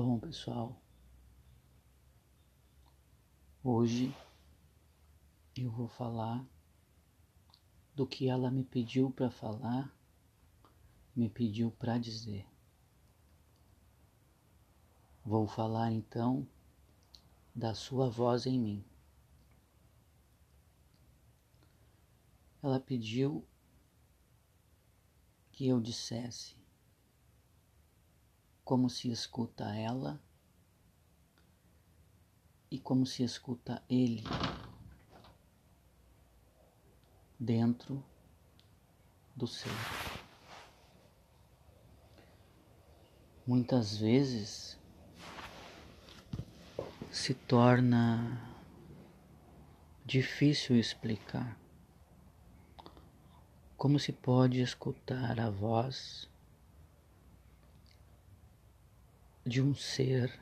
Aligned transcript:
Bom, 0.00 0.16
pessoal, 0.16 0.80
hoje 3.64 4.14
eu 5.56 5.72
vou 5.72 5.88
falar 5.88 6.46
do 7.96 8.06
que 8.06 8.28
ela 8.28 8.48
me 8.48 8.62
pediu 8.62 9.10
para 9.10 9.28
falar, 9.28 9.92
me 11.16 11.28
pediu 11.28 11.72
para 11.72 11.98
dizer. 11.98 12.46
Vou 15.24 15.48
falar 15.48 15.90
então 15.90 16.46
da 17.52 17.74
sua 17.74 18.08
voz 18.08 18.46
em 18.46 18.56
mim. 18.56 18.84
Ela 22.62 22.78
pediu 22.78 23.44
que 25.50 25.66
eu 25.66 25.80
dissesse 25.80 26.57
como 28.68 28.90
se 28.90 29.10
escuta 29.10 29.74
ela 29.74 30.20
e 32.70 32.78
como 32.78 33.06
se 33.06 33.24
escuta 33.24 33.82
ele 33.88 34.22
dentro 37.38 38.04
do 39.34 39.46
ser. 39.46 39.72
Muitas 43.46 43.96
vezes 43.96 44.78
se 47.10 47.32
torna 47.32 48.54
difícil 50.04 50.76
explicar 50.76 51.56
como 53.78 53.98
se 53.98 54.12
pode 54.12 54.60
escutar 54.60 55.40
a 55.40 55.48
voz 55.48 56.27
de 59.48 59.62
um 59.62 59.74
ser 59.74 60.38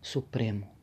supremo. 0.00 0.74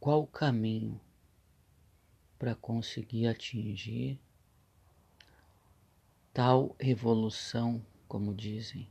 Qual 0.00 0.22
o 0.22 0.26
caminho 0.26 0.98
para 2.38 2.54
conseguir 2.54 3.26
atingir 3.26 4.18
tal 6.32 6.74
evolução, 6.78 7.84
como 8.08 8.34
dizem, 8.34 8.88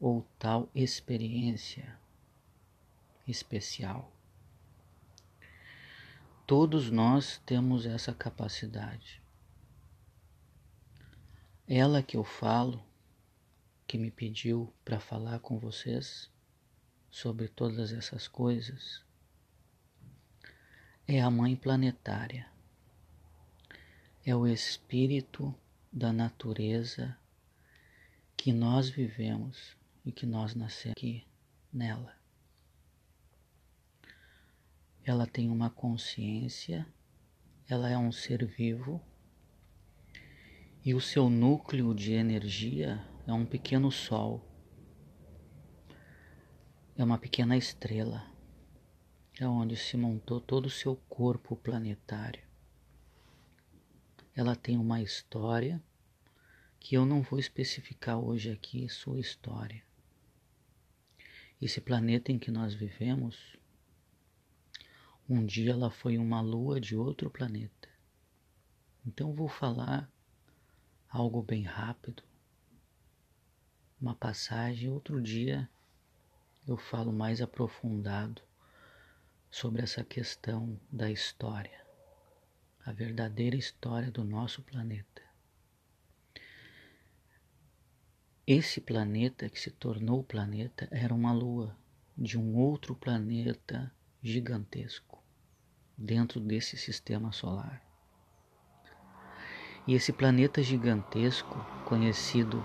ou 0.00 0.26
tal 0.40 0.68
experiência 0.74 1.96
especial? 3.28 4.12
Todos 6.44 6.90
nós 6.90 7.40
temos 7.46 7.86
essa 7.86 8.12
capacidade. 8.12 9.22
Ela 11.70 12.02
que 12.02 12.16
eu 12.16 12.24
falo, 12.24 12.82
que 13.86 13.98
me 13.98 14.10
pediu 14.10 14.72
para 14.86 14.98
falar 14.98 15.38
com 15.40 15.58
vocês 15.58 16.30
sobre 17.10 17.46
todas 17.46 17.92
essas 17.92 18.26
coisas, 18.26 19.04
é 21.06 21.20
a 21.20 21.30
Mãe 21.30 21.54
Planetária. 21.54 22.50
É 24.24 24.34
o 24.34 24.46
espírito 24.46 25.54
da 25.92 26.10
natureza 26.10 27.14
que 28.34 28.50
nós 28.50 28.88
vivemos 28.88 29.76
e 30.06 30.10
que 30.10 30.24
nós 30.24 30.54
nascemos 30.54 30.96
aqui 30.96 31.26
nela. 31.70 32.16
Ela 35.04 35.26
tem 35.26 35.50
uma 35.50 35.68
consciência, 35.68 36.86
ela 37.68 37.90
é 37.90 37.98
um 37.98 38.10
ser 38.10 38.46
vivo 38.46 39.02
e 40.84 40.94
o 40.94 41.00
seu 41.00 41.28
núcleo 41.28 41.94
de 41.94 42.12
energia 42.12 43.04
é 43.26 43.32
um 43.32 43.44
pequeno 43.44 43.90
sol, 43.90 44.44
é 46.96 47.04
uma 47.04 47.18
pequena 47.18 47.56
estrela, 47.56 48.26
é 49.38 49.46
onde 49.46 49.76
se 49.76 49.96
montou 49.96 50.40
todo 50.40 50.66
o 50.66 50.70
seu 50.70 50.96
corpo 51.08 51.56
planetário. 51.56 52.42
Ela 54.34 54.54
tem 54.54 54.78
uma 54.78 55.02
história 55.02 55.82
que 56.78 56.94
eu 56.96 57.04
não 57.04 57.22
vou 57.22 57.38
especificar 57.38 58.18
hoje 58.18 58.50
aqui 58.50 58.88
sua 58.88 59.18
história. 59.18 59.82
Esse 61.60 61.80
planeta 61.80 62.30
em 62.30 62.38
que 62.38 62.52
nós 62.52 62.72
vivemos, 62.72 63.56
um 65.28 65.44
dia 65.44 65.72
ela 65.72 65.90
foi 65.90 66.16
uma 66.16 66.40
lua 66.40 66.80
de 66.80 66.96
outro 66.96 67.28
planeta. 67.28 67.88
Então 69.04 69.34
vou 69.34 69.48
falar 69.48 70.10
algo 71.08 71.42
bem 71.42 71.62
rápido, 71.62 72.22
uma 74.00 74.14
passagem. 74.14 74.90
Outro 74.90 75.20
dia 75.20 75.68
eu 76.66 76.76
falo 76.76 77.12
mais 77.12 77.40
aprofundado 77.40 78.42
sobre 79.50 79.82
essa 79.82 80.04
questão 80.04 80.78
da 80.90 81.10
história, 81.10 81.84
a 82.84 82.92
verdadeira 82.92 83.56
história 83.56 84.10
do 84.10 84.22
nosso 84.22 84.62
planeta. 84.62 85.22
Esse 88.46 88.80
planeta 88.80 89.48
que 89.48 89.60
se 89.60 89.70
tornou 89.70 90.22
planeta 90.24 90.88
era 90.90 91.12
uma 91.14 91.32
lua 91.32 91.76
de 92.16 92.38
um 92.38 92.56
outro 92.56 92.94
planeta 92.94 93.92
gigantesco 94.22 95.22
dentro 95.96 96.40
desse 96.40 96.76
sistema 96.76 97.30
solar. 97.30 97.87
E 99.88 99.94
esse 99.94 100.12
planeta 100.12 100.62
gigantesco, 100.62 101.56
conhecido 101.86 102.62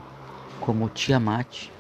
como 0.60 0.90
Tiamat, 0.90 1.72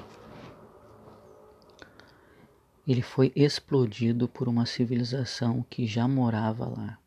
ele 2.87 3.01
foi 3.01 3.29
explodido 3.35 4.29
por 4.29 4.47
uma 4.47 4.65
civilização 4.65 5.61
que 5.69 5.85
já 5.85 6.07
morava 6.07 6.65
lá, 6.65 6.97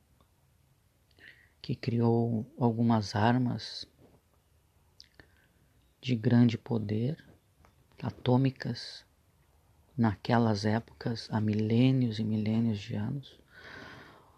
que 1.62 1.74
criou 1.74 2.44
algumas 2.58 3.16
armas 3.16 3.88
de 5.98 6.14
grande 6.14 6.58
poder, 6.58 7.16
atômicas, 8.02 9.02
naquelas 9.96 10.66
épocas, 10.66 11.26
há 11.32 11.40
milênios 11.40 12.18
e 12.18 12.24
milênios 12.24 12.80
de 12.80 12.96
anos, 12.96 13.40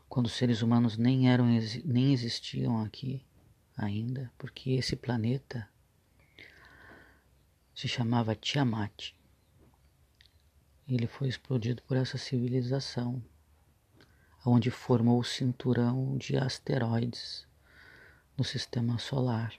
quando 0.09 0.27
os 0.27 0.35
seres 0.35 0.63
humanos 0.63 0.97
nem 0.97 1.29
eram 1.29 1.47
nem 1.85 2.13
existiam 2.13 2.81
aqui 2.81 3.27
ainda, 3.79 4.31
porque 4.37 4.73
esse 4.73 4.97
planeta 4.97 5.69
se 7.75 7.87
chamava 7.87 8.35
Tiamat. 8.35 9.13
Ele 10.89 11.07
foi 11.07 11.29
explodido 11.29 11.81
por 11.83 11.97
essa 11.97 12.19
civilização, 12.19 13.23
onde 14.45 14.71
formou 14.71 15.21
o 15.21 15.25
cinturão 15.25 16.17
de 16.17 16.37
asteroides 16.37 17.47
no 18.37 18.43
sistema 18.43 18.99
solar. 18.99 19.53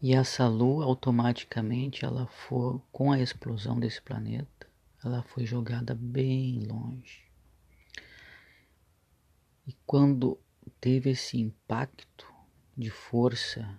E 0.00 0.14
essa 0.14 0.46
lua 0.46 0.84
automaticamente 0.84 2.04
ela 2.04 2.26
foi 2.26 2.80
com 2.90 3.12
a 3.12 3.20
explosão 3.20 3.78
desse 3.78 4.00
planeta, 4.00 4.66
ela 5.04 5.22
foi 5.22 5.44
jogada 5.44 5.94
bem 5.94 6.60
longe. 6.60 7.26
E 9.66 9.74
quando 9.84 10.38
teve 10.86 11.10
esse 11.10 11.36
impacto 11.36 12.32
de 12.76 12.90
força 12.90 13.76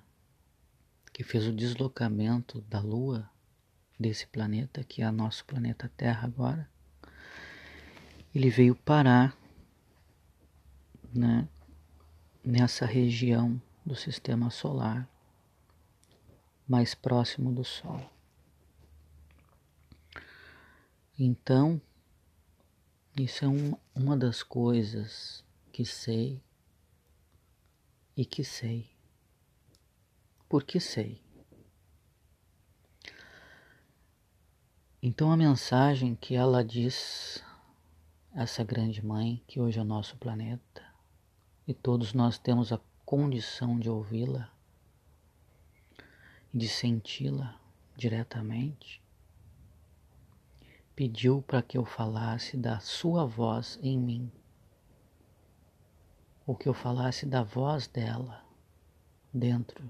que 1.13 1.23
fez 1.23 1.47
o 1.47 1.53
deslocamento 1.53 2.59
da 2.63 2.81
Lua 2.81 3.31
desse 3.97 4.28
planeta, 4.28 4.84
que 4.84 5.01
é 5.01 5.09
nosso 5.09 5.45
planeta 5.45 5.90
Terra 5.95 6.28
agora, 6.28 6.69
ele 8.35 8.50
veio 8.50 8.75
parar 8.75 9.38
né, 11.13 11.48
nessa 12.44 12.86
região 12.86 13.62
do 13.86 13.95
sistema 13.95 14.50
solar 14.50 15.07
mais 16.68 16.94
próximo 16.94 17.53
do 17.53 17.63
Sol. 17.63 18.12
Então, 21.18 21.81
isso 23.18 23.45
é 23.45 23.48
um, 23.48 23.77
uma 23.95 24.18
das 24.18 24.44
coisas 24.44 25.42
que 25.71 25.86
sei 25.86 26.45
e 28.17 28.25
que 28.25 28.43
sei. 28.43 28.89
Porque 30.49 30.79
sei. 30.79 31.21
Então 34.99 35.31
a 35.31 35.37
mensagem 35.37 36.15
que 36.15 36.33
ela 36.33 36.65
diz, 36.65 37.43
essa 38.33 38.63
grande 38.63 39.05
mãe, 39.05 39.43
que 39.45 39.59
hoje 39.59 39.77
é 39.77 39.81
o 39.83 39.85
nosso 39.85 40.17
planeta, 40.17 40.83
e 41.67 41.73
todos 41.75 42.13
nós 42.13 42.39
temos 42.39 42.73
a 42.73 42.81
condição 43.05 43.79
de 43.79 43.87
ouvi-la, 43.87 44.51
de 46.51 46.67
senti-la 46.67 47.61
diretamente, 47.95 48.99
pediu 50.95 51.43
para 51.43 51.61
que 51.61 51.77
eu 51.77 51.85
falasse 51.85 52.57
da 52.57 52.79
sua 52.79 53.25
voz 53.25 53.77
em 53.83 53.95
mim 53.99 54.31
ou 56.47 56.55
que 56.55 56.67
eu 56.67 56.73
falasse 56.73 57.27
da 57.27 57.44
voz 57.44 57.85
dela 57.85 58.41
dentro 59.31 59.83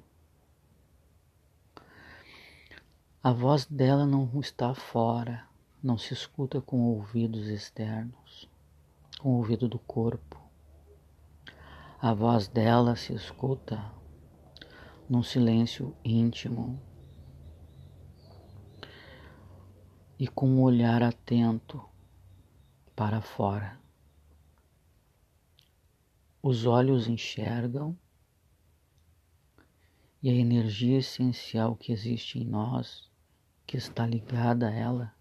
A 3.27 3.33
voz 3.33 3.65
dela 3.65 4.05
não 4.05 4.39
está 4.39 4.73
fora, 4.73 5.45
não 5.83 5.97
se 5.97 6.13
escuta 6.13 6.61
com 6.61 6.83
ouvidos 6.83 7.47
externos, 7.47 8.47
com 9.19 9.31
o 9.31 9.37
ouvido 9.39 9.67
do 9.67 9.77
corpo. 9.77 10.39
A 12.01 12.13
voz 12.13 12.47
dela 12.47 12.95
se 12.95 13.13
escuta 13.13 13.83
num 15.09 15.21
silêncio 15.21 15.93
íntimo 16.05 16.81
e 20.17 20.25
com 20.25 20.47
um 20.47 20.61
olhar 20.61 21.03
atento 21.03 21.83
para 22.95 23.19
fora. 23.19 23.77
Os 26.41 26.65
olhos 26.65 27.07
enxergam 27.07 27.97
e 30.21 30.29
a 30.29 30.33
energia 30.33 30.99
essencial 30.99 31.75
que 31.75 31.91
existe 31.91 32.39
em 32.39 32.45
nós, 32.45 33.09
que 33.65 33.75
está 33.75 34.05
ligada 34.05 34.67
a 34.67 34.71
ela, 34.71 35.15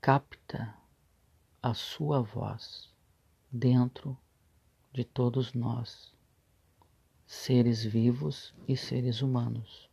capta 0.00 0.74
a 1.62 1.74
sua 1.74 2.20
voz 2.22 2.88
dentro 3.50 4.16
de 4.92 5.04
todos 5.04 5.52
nós, 5.52 6.14
seres 7.26 7.84
vivos 7.84 8.54
e 8.68 8.76
seres 8.76 9.20
humanos. 9.22 9.90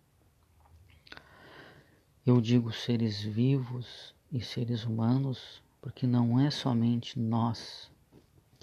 Eu 2.26 2.40
digo 2.40 2.72
seres 2.72 3.22
vivos 3.22 4.16
e 4.32 4.40
seres 4.40 4.86
humanos 4.86 5.62
porque 5.82 6.08
não 6.08 6.40
é 6.40 6.50
somente 6.50 7.20
nós 7.20 7.92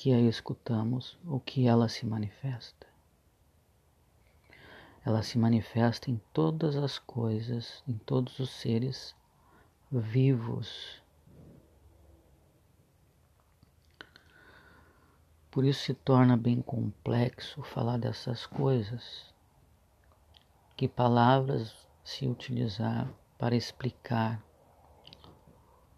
que 0.00 0.14
a 0.14 0.18
escutamos 0.18 1.18
ou 1.26 1.38
que 1.38 1.66
ela 1.68 1.86
se 1.86 2.06
manifesta. 2.06 2.86
Ela 5.04 5.22
se 5.22 5.36
manifesta 5.36 6.10
em 6.10 6.18
todas 6.32 6.74
as 6.74 6.98
coisas, 6.98 7.84
em 7.86 7.98
todos 7.98 8.38
os 8.38 8.48
seres 8.48 9.14
vivos. 9.92 11.02
Por 15.50 15.66
isso 15.66 15.82
se 15.82 15.92
torna 15.92 16.34
bem 16.34 16.62
complexo 16.62 17.62
falar 17.62 17.98
dessas 17.98 18.46
coisas. 18.46 19.34
Que 20.78 20.88
palavras 20.88 21.76
se 22.02 22.26
utilizar 22.26 23.06
para 23.36 23.54
explicar 23.54 24.42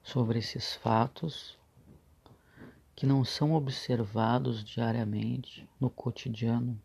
sobre 0.03 0.41
esses 0.41 0.75
fatos 0.75 1.57
que 2.95 3.07
não 3.07 3.25
são 3.25 3.55
observados 3.55 4.65
diariamente 4.65 5.69
no 5.81 5.91
cotidiano 5.91 6.81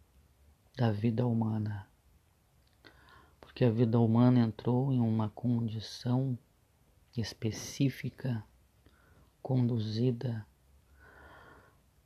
da 0.76 0.92
vida 0.92 1.26
humana. 1.26 1.88
Porque 3.40 3.66
a 3.66 3.72
vida 3.72 4.00
humana 4.00 4.40
entrou 4.40 4.92
em 4.92 5.00
uma 5.00 5.30
condição 5.30 6.38
específica, 7.16 8.44
conduzida 9.42 10.46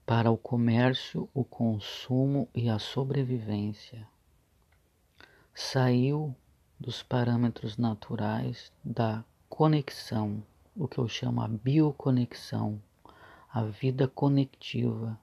para 0.06 0.32
o 0.32 0.38
comércio, 0.38 1.30
o 1.34 1.44
consumo 1.44 2.48
e 2.54 2.70
a 2.70 2.80
sobrevivência. 2.80 4.08
Saiu 5.54 6.36
dos 6.80 7.04
parâmetros 7.04 7.78
naturais 7.78 8.72
da 8.84 9.24
conexão 9.48 10.44
o 10.76 10.88
que 10.88 10.98
eu 10.98 11.08
chamo 11.08 11.42
a 11.42 11.48
bioconexão, 11.48 12.82
a 13.54 13.64
vida 13.64 14.08
conectiva 14.08 15.20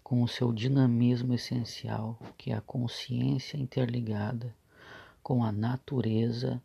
com 0.00 0.22
o 0.22 0.28
seu 0.28 0.52
dinamismo 0.52 1.34
essencial, 1.34 2.16
que 2.38 2.52
é 2.52 2.54
a 2.54 2.60
consciência 2.60 3.56
interligada 3.56 4.54
com 5.24 5.42
a 5.42 5.50
natureza 5.50 6.62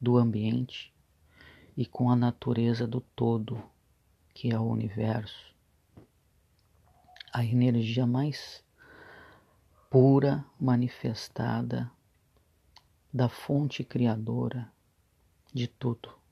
do 0.00 0.16
ambiente 0.16 0.94
e 1.76 1.84
com 1.84 2.08
a 2.08 2.14
natureza 2.14 2.86
do 2.86 3.00
todo, 3.00 3.60
que 4.32 4.52
é 4.52 4.58
o 4.58 4.62
universo. 4.62 5.52
A 7.32 7.44
energia 7.44 8.06
mais 8.06 8.62
pura 9.90 10.44
manifestada 10.60 11.90
da 13.12 13.28
fonte 13.28 13.82
criadora 13.82 14.70
de 15.52 15.66
tudo. 15.66 16.25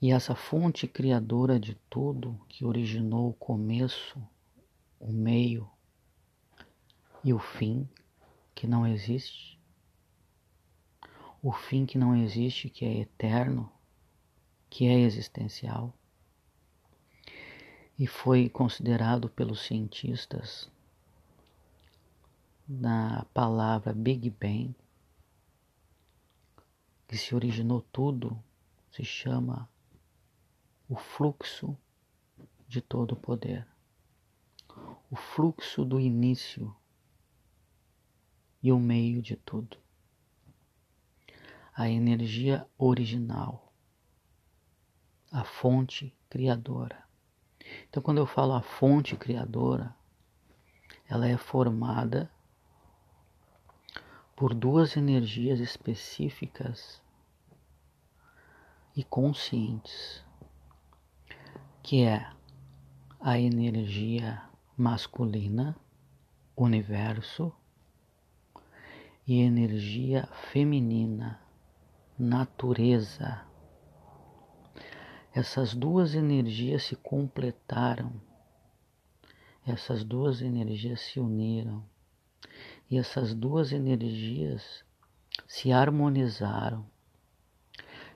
E 0.00 0.12
essa 0.12 0.34
fonte 0.34 0.86
criadora 0.86 1.58
de 1.58 1.74
tudo, 1.88 2.38
que 2.48 2.64
originou 2.64 3.30
o 3.30 3.34
começo, 3.34 4.22
o 5.00 5.10
meio 5.10 5.70
e 7.24 7.32
o 7.32 7.38
fim, 7.38 7.88
que 8.54 8.66
não 8.66 8.86
existe, 8.86 9.58
o 11.42 11.50
fim 11.50 11.86
que 11.86 11.96
não 11.96 12.14
existe, 12.14 12.68
que 12.68 12.84
é 12.84 13.00
eterno, 13.00 13.72
que 14.68 14.86
é 14.86 15.00
existencial, 15.00 15.94
e 17.98 18.06
foi 18.06 18.50
considerado 18.50 19.30
pelos 19.30 19.60
cientistas 19.62 20.70
na 22.68 23.24
palavra 23.32 23.94
Big 23.94 24.28
Bang, 24.28 24.74
que 27.08 27.16
se 27.16 27.34
originou 27.34 27.80
tudo, 27.92 28.38
se 28.90 29.04
chama 29.04 29.68
o 30.88 30.94
fluxo 30.94 31.76
de 32.68 32.80
todo 32.80 33.12
o 33.12 33.16
poder, 33.16 33.66
o 35.10 35.16
fluxo 35.16 35.84
do 35.84 35.98
início 35.98 36.74
e 38.62 38.70
o 38.70 38.78
meio 38.78 39.20
de 39.20 39.34
tudo, 39.34 39.78
a 41.74 41.88
energia 41.88 42.68
original, 42.78 43.72
a 45.32 45.42
fonte 45.44 46.16
criadora. 46.30 47.04
Então, 47.88 48.00
quando 48.00 48.18
eu 48.18 48.26
falo 48.26 48.52
a 48.52 48.62
fonte 48.62 49.16
criadora, 49.16 49.94
ela 51.08 51.26
é 51.26 51.36
formada 51.36 52.30
por 54.36 54.54
duas 54.54 54.96
energias 54.96 55.58
específicas 55.58 57.02
e 58.94 59.02
conscientes 59.02 60.25
que 61.86 62.02
é 62.02 62.28
a 63.20 63.38
energia 63.38 64.42
masculina, 64.76 65.76
universo, 66.56 67.52
e 69.24 69.38
energia 69.40 70.28
feminina, 70.50 71.40
natureza. 72.18 73.46
Essas 75.32 75.74
duas 75.74 76.16
energias 76.16 76.82
se 76.82 76.96
completaram, 76.96 78.20
essas 79.64 80.02
duas 80.02 80.42
energias 80.42 81.00
se 81.02 81.20
uniram, 81.20 81.84
e 82.90 82.98
essas 82.98 83.32
duas 83.32 83.70
energias 83.70 84.84
se 85.46 85.70
harmonizaram. 85.70 86.84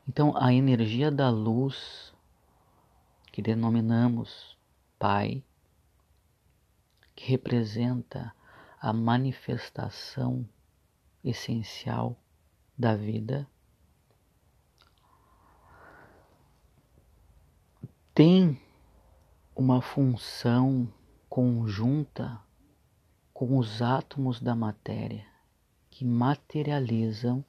Então, 0.09 0.37
a 0.37 0.53
energia 0.53 1.09
da 1.09 1.31
luz 1.31 2.10
que 3.41 3.43
denominamos 3.43 4.59
Pai, 4.99 5.43
que 7.17 7.25
representa 7.31 8.35
a 8.79 8.93
manifestação 8.93 10.47
essencial 11.25 12.19
da 12.77 12.95
vida, 12.95 13.49
tem 18.15 18.61
uma 19.57 19.81
função 19.81 20.93
conjunta 21.27 22.39
com 23.33 23.57
os 23.57 23.81
átomos 23.81 24.39
da 24.39 24.55
matéria 24.55 25.27
que 25.89 26.05
materializam 26.05 27.43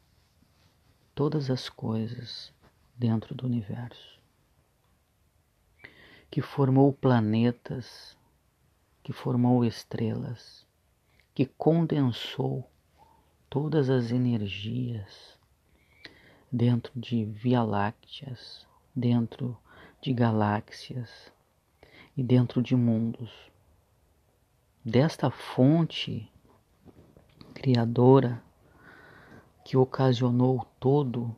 todas 1.14 1.50
as 1.50 1.68
coisas 1.68 2.54
dentro 2.98 3.36
do 3.36 3.46
universo 3.46 4.21
que 6.32 6.42
formou 6.42 6.94
planetas, 6.94 8.18
que 9.04 9.12
formou 9.12 9.66
estrelas, 9.66 10.66
que 11.36 11.46
condensou 11.46 12.66
todas 13.50 13.90
as 13.90 14.12
energias 14.12 15.38
dentro 16.50 16.94
de 16.98 17.26
Via 17.26 17.62
Lácteas, 17.62 18.66
dentro 18.96 19.58
de 20.02 20.14
galáxias 20.14 21.34
e 22.16 22.24
dentro 22.24 22.62
de 22.62 22.78
mundos. 22.78 23.52
Desta 24.86 25.30
fonte 25.30 26.32
criadora 27.54 28.42
que 29.66 29.76
ocasionou 29.76 30.66
todo 30.80 31.36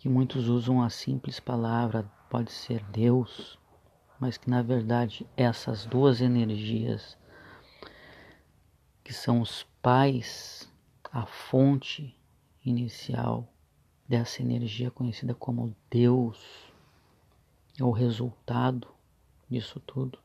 que 0.00 0.08
muitos 0.08 0.48
usam 0.48 0.82
a 0.82 0.88
simples 0.88 1.38
palavra, 1.38 2.10
pode 2.30 2.50
ser 2.50 2.82
Deus, 2.84 3.58
mas 4.18 4.38
que 4.38 4.48
na 4.48 4.62
verdade 4.62 5.26
essas 5.36 5.84
duas 5.84 6.22
energias, 6.22 7.18
que 9.04 9.12
são 9.12 9.42
os 9.42 9.62
paz, 9.82 10.72
a 11.12 11.26
fonte 11.26 12.18
inicial 12.64 13.46
dessa 14.08 14.40
energia 14.40 14.90
conhecida 14.90 15.34
como 15.34 15.76
Deus, 15.90 16.72
é 17.78 17.84
o 17.84 17.90
resultado 17.90 18.88
disso 19.50 19.78
tudo. 19.80 20.18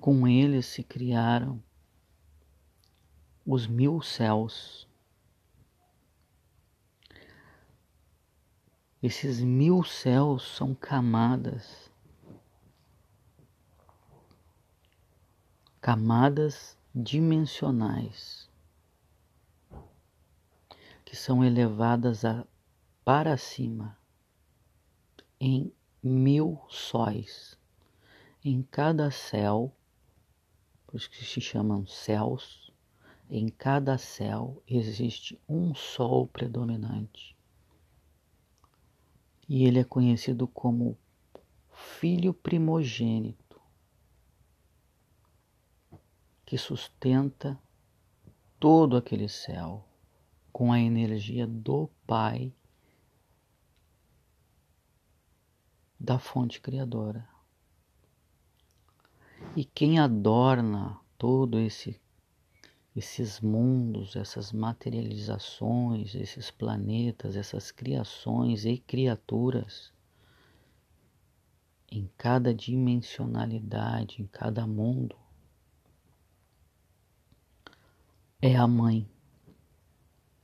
Com 0.00 0.26
ele 0.26 0.60
se 0.60 0.82
criaram 0.82 1.62
os 3.46 3.68
mil 3.68 4.02
céus. 4.02 4.87
Esses 9.00 9.38
mil 9.40 9.84
céus 9.84 10.42
são 10.56 10.74
camadas, 10.74 11.88
camadas 15.80 16.76
dimensionais 16.92 18.50
que 21.04 21.14
são 21.14 21.44
elevadas 21.44 22.24
a, 22.24 22.44
para 23.04 23.36
cima 23.36 23.96
em 25.40 25.72
mil 26.02 26.60
sóis. 26.68 27.56
Em 28.44 28.62
cada 28.62 29.12
céu, 29.12 29.72
por 30.86 30.96
isso 30.96 31.08
que 31.08 31.24
se 31.24 31.40
chamam 31.40 31.86
céus, 31.86 32.72
em 33.30 33.48
cada 33.48 33.96
céu 33.96 34.60
existe 34.66 35.40
um 35.48 35.72
sol 35.72 36.26
predominante. 36.26 37.37
E 39.48 39.64
ele 39.64 39.78
é 39.78 39.84
conhecido 39.84 40.46
como 40.46 40.98
filho 41.72 42.34
primogênito, 42.34 43.60
que 46.44 46.58
sustenta 46.58 47.58
todo 48.58 48.96
aquele 48.96 49.28
céu 49.28 49.88
com 50.52 50.72
a 50.72 50.78
energia 50.80 51.46
do 51.46 51.88
Pai 52.06 52.52
da 55.98 56.18
fonte 56.18 56.60
criadora. 56.60 57.28
E 59.56 59.64
quem 59.64 59.98
adorna 59.98 60.98
todo 61.16 61.58
esse 61.58 62.00
esses 62.94 63.40
mundos, 63.40 64.16
essas 64.16 64.52
materializações, 64.52 66.14
esses 66.14 66.50
planetas, 66.50 67.36
essas 67.36 67.70
criações 67.70 68.64
e 68.64 68.78
criaturas 68.78 69.92
em 71.90 72.10
cada 72.16 72.52
dimensionalidade, 72.52 74.20
em 74.20 74.26
cada 74.26 74.66
mundo, 74.66 75.16
é 78.40 78.56
a 78.56 78.66
mãe, 78.66 79.08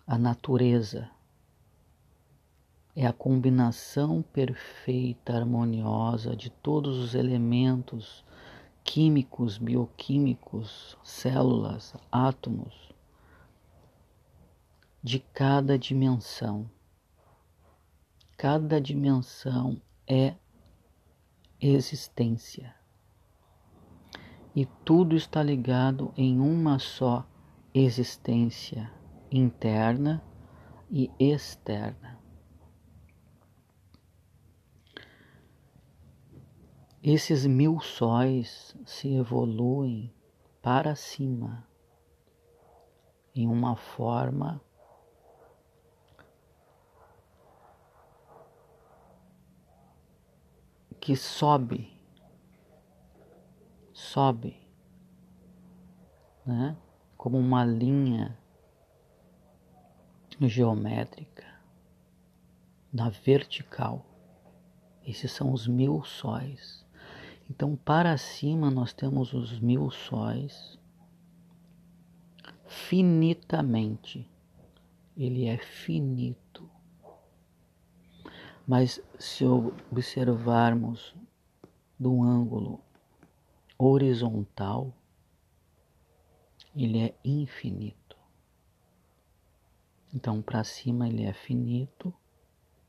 a 0.06 0.18
natureza, 0.18 1.10
é 2.96 3.06
a 3.06 3.12
combinação 3.12 4.22
perfeita, 4.22 5.34
harmoniosa 5.34 6.36
de 6.36 6.50
todos 6.50 6.98
os 6.98 7.14
elementos 7.14 8.24
químicos, 8.84 9.56
bioquímicos, 9.58 10.96
células, 11.02 11.94
átomos 12.12 12.92
de 15.02 15.18
cada 15.18 15.78
dimensão. 15.78 16.70
Cada 18.36 18.80
dimensão 18.80 19.80
é 20.06 20.34
existência. 21.60 22.74
E 24.54 24.66
tudo 24.84 25.16
está 25.16 25.42
ligado 25.42 26.12
em 26.16 26.38
uma 26.38 26.78
só 26.78 27.26
existência 27.72 28.92
interna 29.30 30.22
e 30.90 31.10
externa. 31.18 32.13
Esses 37.06 37.44
mil 37.44 37.80
sóis 37.80 38.74
se 38.86 39.14
evoluem 39.14 40.10
para 40.62 40.96
cima 40.96 41.68
em 43.34 43.46
uma 43.46 43.76
forma 43.76 44.58
que 50.98 51.14
sobe, 51.14 51.94
sobe, 53.92 54.66
né? 56.46 56.74
Como 57.18 57.36
uma 57.36 57.66
linha 57.66 58.38
geométrica 60.40 61.44
na 62.90 63.10
vertical. 63.10 64.06
Esses 65.02 65.30
são 65.30 65.52
os 65.52 65.68
mil 65.68 66.02
sóis. 66.02 66.83
Então, 67.48 67.76
para 67.76 68.16
cima, 68.16 68.70
nós 68.70 68.92
temos 68.92 69.34
os 69.34 69.60
mil 69.60 69.90
sóis 69.90 70.78
finitamente. 72.66 74.28
Ele 75.16 75.46
é 75.46 75.58
finito. 75.58 76.68
Mas 78.66 79.00
se 79.18 79.44
observarmos 79.44 81.14
do 81.98 82.22
ângulo 82.22 82.80
horizontal, 83.78 84.92
ele 86.74 86.98
é 86.98 87.14
infinito. 87.22 88.16
Então, 90.12 90.40
para 90.40 90.64
cima 90.64 91.06
ele 91.06 91.24
é 91.24 91.32
finito, 91.32 92.12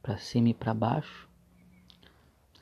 para 0.01 0.17
cima 0.17 0.49
e 0.49 0.53
para 0.53 0.73
baixo 0.73 1.29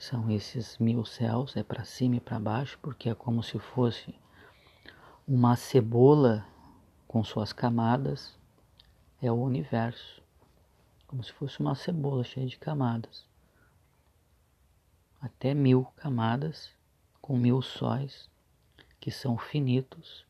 são 0.03 0.29
esses 0.29 0.77
mil 0.79 1.05
céus, 1.05 1.55
é 1.55 1.63
para 1.63 1.86
cima 1.86 2.17
e 2.17 2.19
para 2.19 2.38
baixo, 2.38 2.77
porque 2.81 3.10
é 3.10 3.15
como 3.15 3.41
se 3.41 3.57
fosse 3.57 4.13
uma 5.25 5.55
cebola 5.55 6.45
com 7.07 7.24
suas 7.24 7.53
camadas, 7.53 8.38
é 9.22 9.31
o 9.31 9.36
universo, 9.36 10.22
como 11.07 11.24
se 11.24 11.31
fosse 11.31 11.62
uma 11.62 11.74
cebola 11.74 12.22
cheia 12.22 12.45
de 12.45 12.57
camadas, 12.57 13.25
até 15.22 15.53
mil 15.53 15.86
camadas 15.95 16.69
com 17.22 17.38
mil 17.38 17.62
sóis 17.62 18.29
que 19.00 19.10
são 19.10 19.38
finitos 19.38 20.25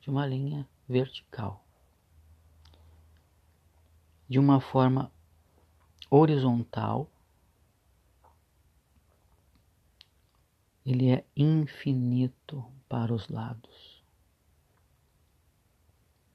de 0.00 0.10
uma 0.10 0.24
linha 0.24 0.64
vertical. 0.88 1.64
De 4.28 4.38
uma 4.38 4.60
forma 4.60 5.10
horizontal, 6.08 7.10
ele 10.88 11.10
é 11.10 11.22
infinito 11.36 12.64
para 12.88 13.12
os 13.12 13.28
lados. 13.28 14.02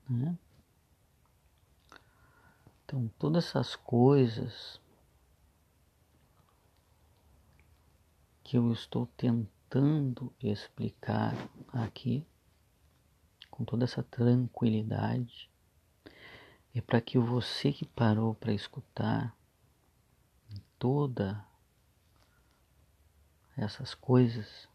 Né? 0.07 0.37
Então, 2.85 3.09
todas 3.17 3.47
essas 3.47 3.75
coisas 3.75 4.79
que 8.43 8.55
eu 8.55 8.71
estou 8.71 9.07
tentando 9.17 10.31
explicar 10.39 11.33
aqui, 11.69 12.23
com 13.49 13.65
toda 13.65 13.85
essa 13.85 14.03
tranquilidade, 14.03 15.49
é 16.75 16.81
para 16.81 17.01
que 17.01 17.17
você 17.17 17.73
que 17.73 17.87
parou 17.87 18.35
para 18.35 18.53
escutar 18.53 19.35
toda 20.77 21.43
essas 23.57 23.93
coisas, 23.93 24.67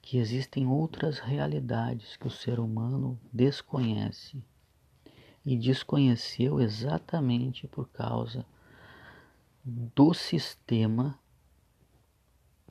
que 0.00 0.18
existem 0.18 0.66
outras 0.66 1.18
realidades 1.18 2.16
que 2.16 2.26
o 2.26 2.30
ser 2.30 2.58
humano 2.58 3.18
desconhece 3.32 4.42
e 5.44 5.56
desconheceu 5.56 6.60
exatamente 6.60 7.66
por 7.68 7.88
causa 7.88 8.44
do 9.64 10.12
sistema 10.12 11.18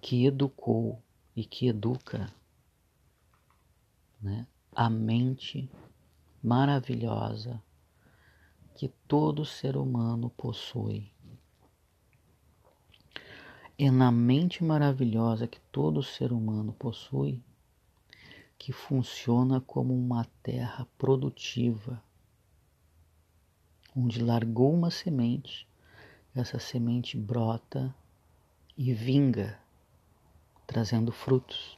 que 0.02 0.26
educou 0.26 1.02
e 1.36 1.46
que 1.46 1.68
educa 1.68 2.34
né, 4.22 4.46
a 4.76 4.90
mente 4.90 5.70
maravilhosa 6.44 7.62
que 8.76 8.88
todo 9.08 9.46
ser 9.46 9.78
humano 9.78 10.30
possui. 10.32 11.14
É 13.84 13.90
na 13.90 14.12
mente 14.12 14.64
maravilhosa 14.64 15.48
que 15.48 15.60
todo 15.72 16.04
ser 16.04 16.32
humano 16.32 16.72
possui 16.72 17.42
que 18.56 18.72
funciona 18.72 19.60
como 19.60 19.92
uma 19.92 20.24
terra 20.44 20.88
produtiva, 21.00 22.00
onde 23.96 24.24
largou 24.24 24.72
uma 24.72 24.92
semente, 24.92 25.68
essa 26.36 26.60
semente 26.60 27.18
brota 27.18 27.92
e 28.78 28.94
vinga, 28.94 29.60
trazendo 30.68 31.12
frutos. 31.12 31.76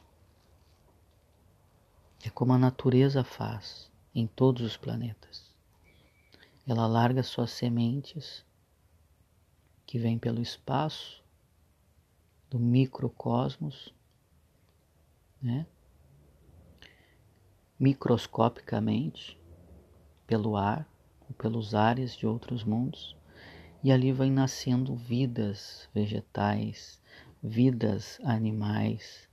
É 2.22 2.28
como 2.28 2.52
a 2.52 2.58
natureza 2.58 3.24
faz 3.24 3.90
em 4.14 4.26
todos 4.26 4.60
os 4.60 4.76
planetas. 4.76 5.50
Ela 6.66 6.86
larga 6.86 7.22
suas 7.22 7.50
sementes 7.50 8.44
que 9.86 9.98
vêm 9.98 10.18
pelo 10.18 10.42
espaço 10.42 11.23
do 12.50 12.58
microcosmos, 12.58 13.94
né? 15.42 15.66
microscopicamente 17.78 19.38
pelo 20.26 20.56
ar 20.56 20.88
ou 21.28 21.34
pelos 21.34 21.74
ares 21.74 22.16
de 22.16 22.26
outros 22.26 22.64
mundos 22.64 23.16
e 23.82 23.92
ali 23.92 24.12
vai 24.12 24.30
nascendo 24.30 24.94
vidas 24.94 25.88
vegetais, 25.94 26.98
vidas 27.42 28.18
animais, 28.24 29.28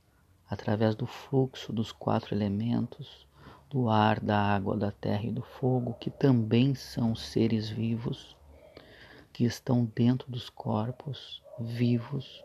através 0.46 0.94
do 0.94 1.06
fluxo 1.06 1.72
dos 1.72 1.90
quatro 1.90 2.34
elementos, 2.34 3.26
do 3.70 3.88
ar, 3.88 4.20
da 4.20 4.38
água, 4.38 4.76
da 4.76 4.90
terra 4.90 5.24
e 5.24 5.30
do 5.30 5.40
fogo, 5.40 5.94
que 5.94 6.10
também 6.10 6.74
são 6.74 7.14
seres 7.14 7.70
vivos, 7.70 8.36
que 9.32 9.44
estão 9.44 9.90
dentro 9.96 10.30
dos 10.30 10.50
corpos 10.50 11.42
vivos, 11.58 12.44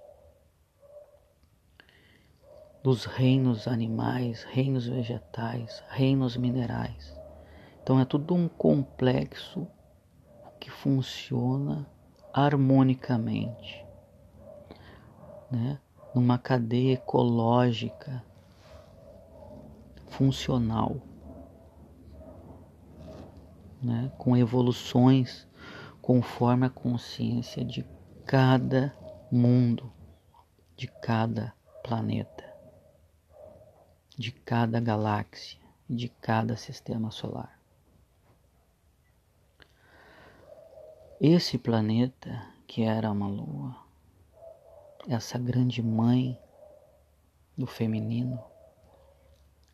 dos 2.88 3.04
reinos 3.04 3.68
animais, 3.68 4.46
reinos 4.46 4.88
vegetais, 4.88 5.84
reinos 5.90 6.38
minerais. 6.38 7.20
Então 7.84 8.00
é 8.00 8.06
tudo 8.06 8.34
um 8.34 8.48
complexo 8.48 9.68
que 10.58 10.72
funciona 10.72 11.86
harmonicamente, 12.32 13.86
né? 15.52 15.78
numa 16.16 16.38
cadeia 16.38 16.94
ecológica 16.94 18.24
funcional, 20.08 20.96
né? 23.82 24.10
com 24.18 24.38
evoluções 24.38 25.46
conforme 26.02 26.66
a 26.66 26.70
consciência 26.70 27.66
de 27.66 27.86
cada 28.26 28.96
mundo, 29.30 29.92
de 30.78 30.88
cada 30.88 31.54
planeta, 31.84 32.37
de 34.18 34.32
cada 34.32 34.80
galáxia, 34.80 35.60
de 35.88 36.10
cada 36.10 36.58
sistema 36.58 37.12
solar. 37.12 37.60
Esse 41.22 41.58
planeta, 41.58 42.48
que 42.66 42.82
era 42.82 43.12
uma 43.12 43.28
lua, 43.28 43.78
essa 45.08 45.38
grande 45.38 45.84
mãe 45.84 46.40
do 47.56 47.68
feminino, 47.68 48.44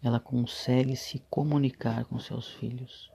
ela 0.02 0.20
consegue 0.20 0.98
se 0.98 1.20
comunicar 1.30 2.04
com 2.04 2.20
seus 2.20 2.50
filhos. 2.50 3.10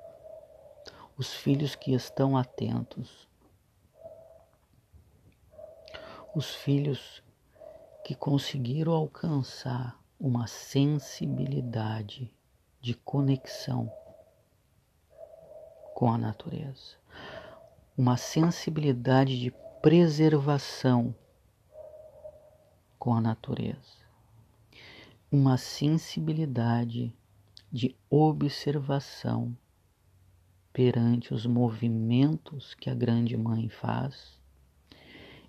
Os 1.14 1.34
filhos 1.34 1.74
que 1.74 1.92
estão 1.92 2.38
atentos. 2.38 3.28
Os 6.34 6.54
filhos 6.54 7.22
que 8.02 8.14
conseguiram 8.14 8.92
alcançar 8.92 9.97
uma 10.18 10.46
sensibilidade 10.46 12.32
de 12.80 12.94
conexão 12.94 13.92
com 15.94 16.12
a 16.12 16.18
natureza 16.18 16.98
uma 17.98 18.16
sensibilidade 18.16 19.40
de 19.40 19.52
preservação 19.82 21.12
com 22.96 23.12
a 23.12 23.20
natureza, 23.20 24.06
uma 25.32 25.56
sensibilidade 25.56 27.12
de 27.72 27.96
observação 28.08 29.56
perante 30.72 31.34
os 31.34 31.44
movimentos 31.44 32.72
que 32.72 32.88
a 32.88 32.94
grande 32.94 33.36
mãe 33.36 33.68
faz 33.68 34.38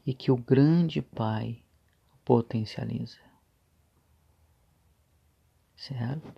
e 0.03 0.11
que 0.11 0.31
o 0.31 0.35
grande 0.35 1.03
pai 1.03 1.61
potencializa. 2.25 3.28
Certo? 5.79 6.33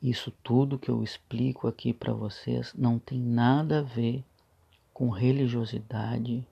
Isso 0.00 0.30
tudo 0.30 0.78
que 0.78 0.88
eu 0.88 1.02
explico 1.02 1.66
aqui 1.66 1.92
para 1.92 2.12
vocês 2.12 2.72
não 2.74 2.96
tem 2.96 3.20
nada 3.20 3.80
a 3.80 3.82
ver 3.82 4.24
com 4.94 5.08
religiosidade 5.08 6.46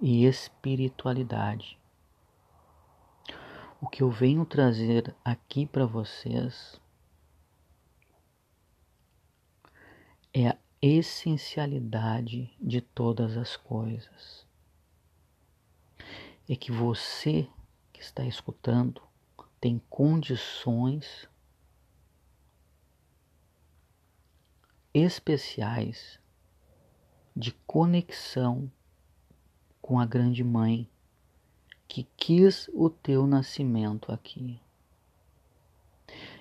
e 0.00 0.24
espiritualidade. 0.24 1.78
O 3.82 3.86
que 3.86 4.02
eu 4.02 4.10
venho 4.10 4.46
trazer 4.46 5.14
aqui 5.22 5.66
para 5.66 5.84
vocês 5.84 6.80
é 10.32 10.48
a 10.48 10.56
essencialidade 10.80 12.50
de 12.58 12.80
todas 12.80 13.36
as 13.36 13.58
coisas. 13.58 14.46
É 16.48 16.56
que 16.56 16.72
você 16.72 17.46
que 17.92 18.00
está 18.00 18.24
escutando 18.24 19.09
tem 19.60 19.80
condições 19.90 21.28
especiais 24.94 26.18
de 27.36 27.52
conexão 27.66 28.70
com 29.80 30.00
a 30.00 30.06
grande 30.06 30.42
mãe 30.42 30.88
que 31.86 32.04
quis 32.16 32.68
o 32.72 32.88
teu 32.88 33.26
nascimento 33.26 34.10
aqui. 34.12 34.60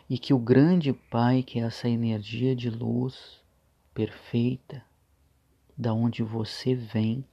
E 0.09 0.17
que 0.17 0.33
o 0.33 0.39
grande 0.39 0.93
Pai, 0.93 1.43
que 1.43 1.59
é 1.59 1.63
essa 1.63 1.89
energia 1.89 2.55
de 2.55 2.69
luz 2.69 3.43
perfeita, 3.93 4.83
da 5.77 5.93
onde 5.93 6.23
você 6.23 6.73
vem, 6.73 7.23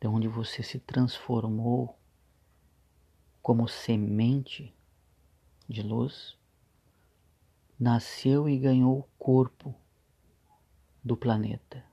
da 0.00 0.08
onde 0.08 0.28
você 0.28 0.62
se 0.62 0.78
transformou 0.78 1.96
como 3.46 3.68
semente 3.68 4.74
de 5.68 5.80
luz, 5.80 6.36
nasceu 7.78 8.48
e 8.48 8.58
ganhou 8.58 8.98
o 8.98 9.08
corpo 9.16 9.72
do 11.00 11.16
planeta. 11.16 11.84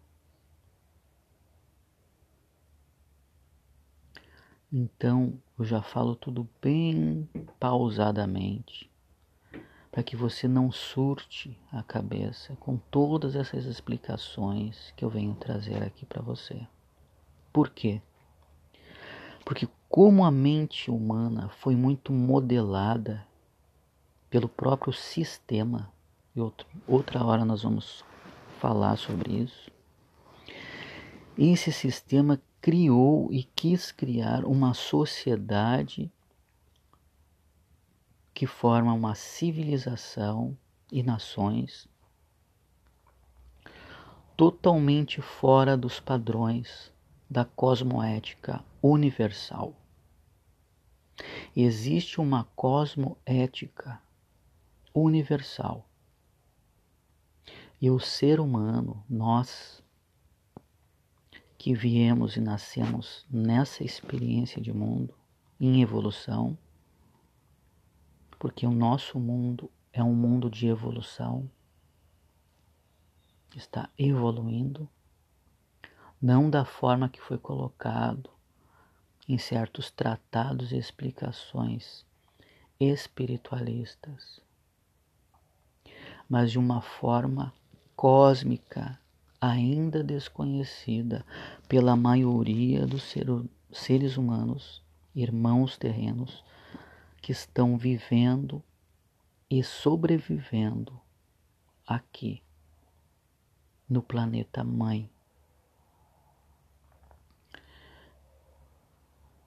Então 4.72 5.40
eu 5.60 5.64
já 5.64 5.84
falo 5.84 6.16
tudo 6.16 6.50
bem 6.60 7.30
pausadamente, 7.60 8.90
para 9.92 10.02
que 10.02 10.16
você 10.16 10.48
não 10.48 10.72
surte 10.72 11.56
a 11.72 11.84
cabeça 11.84 12.56
com 12.56 12.78
todas 12.78 13.36
essas 13.36 13.66
explicações 13.66 14.92
que 14.98 15.06
eu 15.06 15.10
venho 15.12 15.36
trazer 15.36 15.84
aqui 15.84 16.04
para 16.04 16.24
você. 16.24 16.68
Por 17.54 17.70
quê? 17.70 18.02
Porque 19.46 19.68
como 19.96 20.26
a 20.26 20.32
mente 20.32 20.90
humana 20.90 21.50
foi 21.50 21.76
muito 21.76 22.12
modelada 22.12 23.28
pelo 24.28 24.50
próprio 24.50 24.92
sistema, 24.92 25.94
e 26.36 26.40
outra 26.88 27.24
hora 27.24 27.46
nós 27.46 27.62
vamos 27.62 28.04
falar 28.60 28.98
sobre 28.98 29.44
isso. 29.44 29.70
Esse 31.38 31.72
sistema 31.72 32.42
criou 32.60 33.32
e 33.32 33.44
quis 33.44 33.92
criar 33.92 34.46
uma 34.46 34.74
sociedade 34.74 36.12
que 38.34 38.48
forma 38.48 38.92
uma 38.94 39.14
civilização 39.14 40.58
e 40.92 41.04
nações 41.04 41.88
totalmente 44.36 45.22
fora 45.22 45.78
dos 45.78 46.00
padrões 46.00 46.92
da 47.30 47.46
cosmoética 47.46 48.66
universal. 48.82 49.76
Existe 51.56 52.20
uma 52.20 52.46
cosmoética 52.56 54.02
universal. 54.94 55.88
E 57.82 57.90
o 57.90 58.00
ser 58.00 58.40
humano, 58.40 59.04
nós, 59.10 59.84
que 61.58 61.74
viemos 61.74 62.36
e 62.36 62.42
nascemos 62.42 63.26
nessa 63.30 63.84
experiência 63.84 64.62
de 64.62 64.72
mundo, 64.74 65.14
em 65.60 65.82
evolução, 65.82 66.58
porque 68.40 68.66
o 68.66 68.72
nosso 68.72 69.20
mundo 69.20 69.72
é 69.92 70.04
um 70.04 70.14
mundo 70.14 70.50
de 70.50 70.68
evolução, 70.68 71.50
está 73.56 73.90
evoluindo, 73.98 74.90
não 76.22 76.50
da 76.50 76.66
forma 76.66 77.08
que 77.08 77.22
foi 77.22 77.38
colocado 77.38 78.30
em 79.28 79.38
certos 79.38 79.90
tratados 79.90 80.72
e 80.72 80.78
explicações 80.78 82.06
espiritualistas, 82.80 84.42
mas 86.28 86.52
de 86.52 86.60
uma 86.60 86.82
forma 86.82 87.54
cósmica 87.96 89.00
ainda 89.40 90.04
desconhecida 90.04 91.26
pela 91.68 91.96
maioria 91.96 92.86
dos 92.86 93.04
ser, 93.04 93.28
seres 93.72 94.18
humanos, 94.18 94.82
irmãos 95.16 95.78
terrenos, 95.78 96.44
que 97.22 97.32
estão 97.32 97.78
vivendo 97.78 98.64
e 99.50 99.64
sobrevivendo 99.64 101.00
aqui 101.86 102.42
no 103.88 104.02
planeta 104.02 104.64
Mãe. 104.64 105.13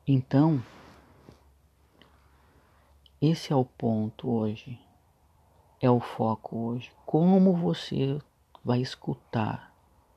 Então, 0.09 0.62
esse 3.21 3.53
é 3.53 3.57
o 3.57 3.64
ponto 3.64 4.31
hoje, 4.31 4.79
é 5.81 5.90
o 5.90 5.99
foco 5.99 6.57
hoje. 6.57 6.92
Como 7.05 7.53
você 7.53 8.16
vai 8.64 8.81
escutar 8.81 9.75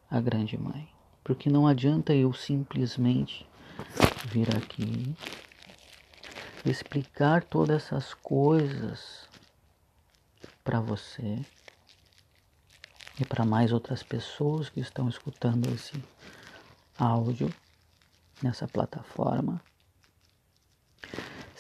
a 0.08 0.22
Grande 0.22 0.56
Mãe? 0.60 0.88
Porque 1.24 1.50
não 1.50 1.66
adianta 1.66 2.14
eu 2.14 2.32
simplesmente 2.34 3.48
vir 4.26 4.56
aqui 4.56 5.16
explicar 6.64 7.44
todas 7.44 7.86
essas 7.86 8.14
coisas 8.14 9.28
para 10.64 10.80
você 10.80 11.44
e 13.20 13.26
para 13.26 13.44
mais 13.44 13.72
outras 13.74 14.04
pessoas 14.04 14.70
que 14.70 14.82
estão 14.82 15.10
escutando 15.10 15.68
esse 15.74 16.00
áudio 16.96 17.52
nessa 18.44 18.68
plataforma, 18.68 19.60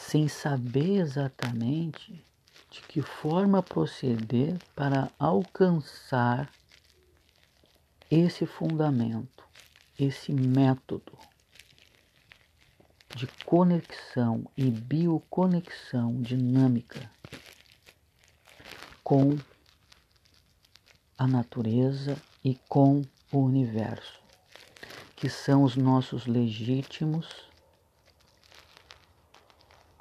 sem 0.09 0.27
saber 0.27 1.01
exatamente 1.01 2.25
de 2.71 2.81
que 2.81 2.99
forma 2.99 3.61
proceder 3.61 4.57
para 4.75 5.11
alcançar 5.19 6.49
esse 8.09 8.47
fundamento, 8.47 9.43
esse 9.99 10.33
método 10.33 11.15
de 13.15 13.27
conexão 13.45 14.49
e 14.57 14.71
bioconexão 14.71 16.19
dinâmica 16.23 17.11
com 19.03 19.37
a 21.19 21.27
natureza 21.27 22.19
e 22.43 22.55
com 22.67 23.03
o 23.31 23.37
universo, 23.37 24.19
que 25.15 25.29
são 25.29 25.61
os 25.61 25.75
nossos 25.75 26.25
legítimos 26.25 27.48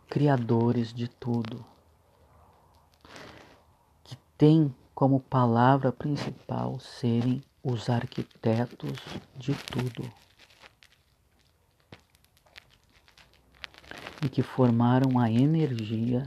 criadores 0.09 0.93
de 0.93 1.07
tudo, 1.07 1.65
que 4.03 4.17
têm 4.37 4.75
como 4.95 5.21
palavra 5.21 5.93
principal 5.93 6.81
serem 6.81 7.43
os 7.63 7.91
arquitetos 7.91 8.99
de 9.37 9.55
tudo. 9.55 10.11
E 14.25 14.29
que 14.29 14.43
formaram 14.43 15.19
a 15.19 15.31
energia 15.31 16.25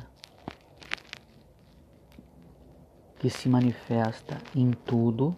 que 3.19 3.29
se 3.29 3.49
manifesta 3.49 4.41
em 4.55 4.71
tudo 4.71 5.35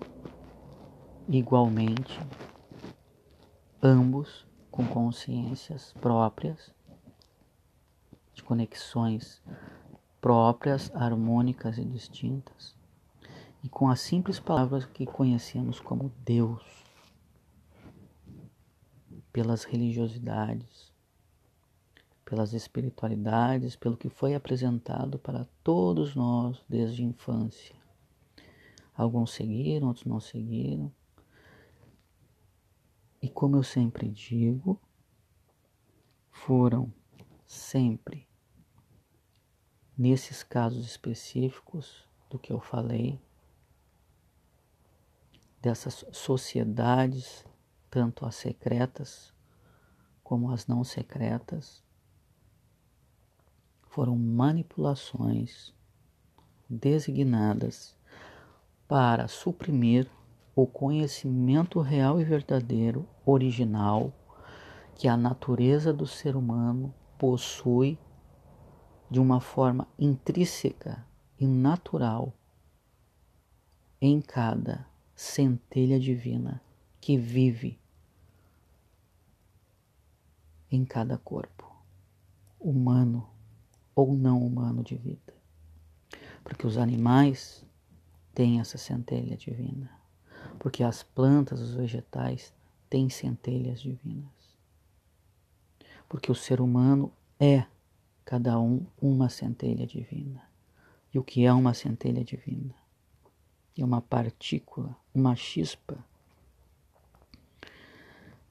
igualmente, 1.27 2.19
ambos 3.81 4.45
com 4.69 4.85
consciências 4.85 5.93
próprias, 5.99 6.71
de 8.33 8.43
conexões 8.43 9.41
próprias, 10.19 10.89
harmônicas 10.95 11.77
e 11.77 11.85
distintas, 11.85 12.75
e 13.63 13.69
com 13.69 13.89
as 13.89 13.99
simples 14.01 14.39
palavras 14.39 14.85
que 14.85 15.05
conhecemos 15.05 15.79
como 15.79 16.11
Deus, 16.23 16.63
pelas 19.31 19.63
religiosidades, 19.63 20.91
pelas 22.23 22.53
espiritualidades, 22.53 23.75
pelo 23.75 23.97
que 23.97 24.09
foi 24.09 24.33
apresentado 24.33 25.19
para 25.19 25.47
todos 25.63 26.15
nós 26.15 26.63
desde 26.69 27.03
a 27.03 27.05
infância. 27.05 27.75
Alguns 28.95 29.33
seguiram, 29.33 29.87
outros 29.87 30.05
não 30.05 30.19
seguiram. 30.19 30.91
E 33.21 33.29
como 33.29 33.55
eu 33.55 33.63
sempre 33.63 34.07
digo, 34.09 34.79
foram 36.31 36.93
sempre, 37.53 38.27
nesses 39.97 40.43
casos 40.43 40.85
específicos 40.85 42.07
do 42.29 42.39
que 42.39 42.51
eu 42.51 42.59
falei, 42.59 43.21
dessas 45.61 46.03
sociedades, 46.11 47.45
tanto 47.89 48.25
as 48.25 48.35
secretas 48.35 49.33
como 50.23 50.51
as 50.51 50.67
não 50.67 50.83
secretas, 50.83 51.83
foram 53.87 54.15
manipulações 54.17 55.73
designadas 56.67 57.95
para 58.87 59.27
suprimir 59.27 60.09
o 60.55 60.65
conhecimento 60.65 61.79
real 61.79 62.19
e 62.19 62.23
verdadeiro, 62.23 63.07
original, 63.25 64.11
que 64.95 65.07
a 65.07 65.15
natureza 65.15 65.93
do 65.93 66.05
ser 66.05 66.35
humano 66.35 66.93
possui 67.17 67.97
de 69.09 69.19
uma 69.19 69.39
forma 69.39 69.87
intrínseca 69.97 71.05
e 71.39 71.45
natural 71.45 72.33
em 74.01 74.19
cada 74.19 74.87
centelha 75.15 75.99
divina 75.99 76.61
que 76.99 77.17
vive 77.17 77.79
em 80.71 80.83
cada 80.83 81.17
corpo 81.17 81.71
humano 82.59 83.29
ou 83.95 84.13
não 84.13 84.43
humano 84.43 84.83
de 84.83 84.95
vida. 84.95 85.33
Porque 86.43 86.65
os 86.65 86.77
animais 86.77 87.63
têm 88.33 88.59
essa 88.59 88.77
centelha 88.77 89.37
divina. 89.37 89.91
Porque 90.59 90.83
as 90.83 91.03
plantas, 91.03 91.61
os 91.61 91.75
vegetais 91.75 92.53
têm 92.89 93.09
centelhas 93.09 93.81
divinas. 93.81 94.32
Porque 96.13 96.31
o 96.31 96.35
ser 96.35 96.61
humano 96.61 97.11
é, 97.39 97.65
cada 98.23 98.59
um, 98.59 98.85
uma 99.01 99.29
centelha 99.29 99.87
divina. 99.87 100.47
E 101.11 101.17
o 101.17 101.23
que 101.23 101.43
é 101.43 101.51
uma 101.51 101.73
centelha 101.73 102.23
divina? 102.23 102.75
É 103.75 103.83
uma 103.83 103.99
partícula, 103.99 104.95
uma 105.11 105.35
chispa 105.35 105.97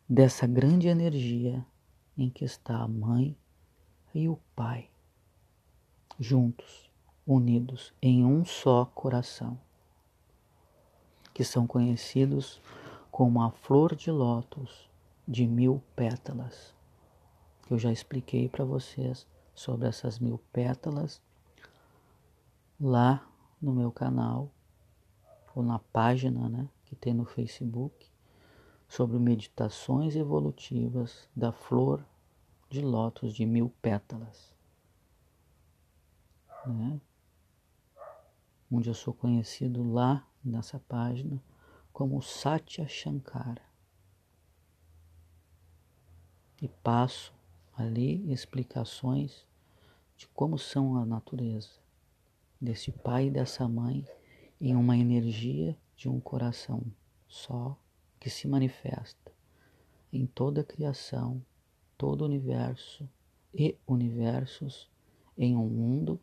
dessa 0.08 0.44
grande 0.44 0.88
energia 0.88 1.64
em 2.18 2.28
que 2.28 2.44
está 2.44 2.78
a 2.78 2.88
mãe 2.88 3.36
e 4.12 4.28
o 4.28 4.36
pai 4.56 4.90
juntos, 6.18 6.90
unidos 7.24 7.94
em 8.02 8.24
um 8.24 8.44
só 8.44 8.86
coração, 8.86 9.56
que 11.32 11.44
são 11.44 11.64
conhecidos 11.68 12.60
como 13.08 13.40
a 13.40 13.52
flor 13.52 13.94
de 13.94 14.10
lótus 14.10 14.90
de 15.28 15.46
mil 15.46 15.80
pétalas. 15.94 16.74
Eu 17.72 17.78
já 17.78 17.90
expliquei 17.90 18.50
para 18.50 18.66
vocês 18.66 19.26
sobre 19.54 19.88
essas 19.88 20.18
mil 20.18 20.36
pétalas 20.52 21.22
lá 22.78 23.26
no 23.62 23.72
meu 23.72 23.90
canal 23.90 24.50
ou 25.54 25.62
na 25.62 25.78
página 25.78 26.50
né, 26.50 26.68
que 26.84 26.94
tem 26.94 27.14
no 27.14 27.24
Facebook 27.24 28.10
sobre 28.86 29.18
meditações 29.18 30.14
evolutivas 30.14 31.26
da 31.34 31.50
flor 31.50 32.04
de 32.68 32.82
lótus 32.82 33.32
de 33.32 33.46
mil 33.46 33.70
pétalas 33.80 34.54
né? 36.66 37.00
onde 38.70 38.90
eu 38.90 38.94
sou 38.94 39.14
conhecido 39.14 39.82
lá 39.82 40.28
nessa 40.44 40.78
página 40.78 41.42
como 41.90 42.20
Satya 42.20 42.86
Shankara. 42.86 43.62
E 46.60 46.68
passo 46.68 47.32
ali 47.76 48.30
explicações 48.32 49.46
de 50.16 50.26
como 50.28 50.58
são 50.58 50.96
a 50.96 51.04
natureza 51.04 51.80
desse 52.60 52.92
pai 52.92 53.26
e 53.26 53.30
dessa 53.30 53.68
mãe 53.68 54.06
em 54.60 54.76
uma 54.76 54.96
energia 54.96 55.76
de 55.96 56.08
um 56.08 56.20
coração 56.20 56.84
só 57.32 57.78
que 58.20 58.28
se 58.28 58.46
manifesta 58.46 59.32
em 60.12 60.26
toda 60.26 60.60
a 60.60 60.64
criação, 60.64 61.42
todo 61.96 62.20
o 62.20 62.26
universo 62.26 63.08
e 63.54 63.74
universos 63.86 64.90
em 65.36 65.56
um 65.56 65.66
mundo 65.66 66.20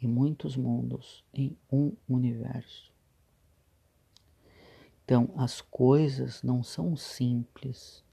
e 0.00 0.06
muitos 0.06 0.56
mundos 0.56 1.24
em 1.34 1.58
um 1.72 1.92
universo. 2.08 2.92
Então, 5.04 5.34
as 5.36 5.60
coisas 5.60 6.40
não 6.42 6.62
são 6.62 6.96
simples, 6.96 8.03